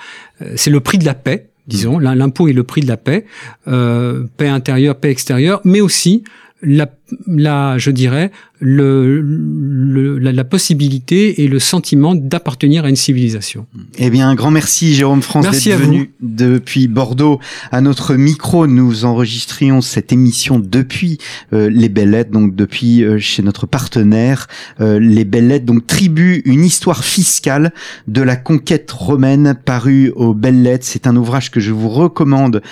[0.57, 1.99] c'est le prix de la paix, disons.
[1.99, 3.25] L'impôt est le prix de la paix,
[3.69, 6.25] euh, paix intérieure, paix extérieure, mais aussi
[6.63, 6.89] la,
[7.27, 8.31] la, je dirais,
[8.61, 13.67] le, le la, la, possibilité et le sentiment d'appartenir à une civilisation.
[13.99, 17.39] Eh bien, un grand merci Jérôme France d'être venu depuis Bordeaux
[17.71, 18.67] à notre micro.
[18.67, 21.19] Nous enregistrions cette émission depuis
[21.53, 24.47] euh, les Belles Lettres, donc depuis euh, chez notre partenaire
[24.81, 27.73] euh, les Belles Lettres, donc Tribu, une histoire fiscale
[28.07, 30.87] de la conquête romaine, paru aux Belles Lettres.
[30.87, 32.63] C'est un ouvrage que je vous recommande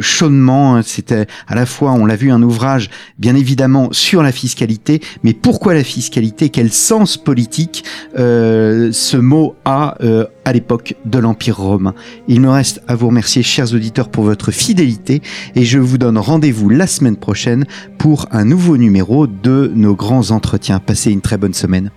[0.00, 0.82] chaudement.
[0.82, 5.32] C'était à la fois, on l'a vu, un ouvrage bien évidemment sur la fiscalité, mais
[5.32, 7.84] pourquoi la fiscalité Quel sens politique
[8.18, 11.94] euh, ce mot a euh, à l'époque de l'Empire romain
[12.28, 15.22] Il me reste à vous remercier, chers auditeurs, pour votre fidélité
[15.54, 17.66] et je vous donne rendez-vous la semaine prochaine
[17.98, 20.80] pour un nouveau numéro de nos grands entretiens.
[20.80, 21.90] Passez une très bonne semaine.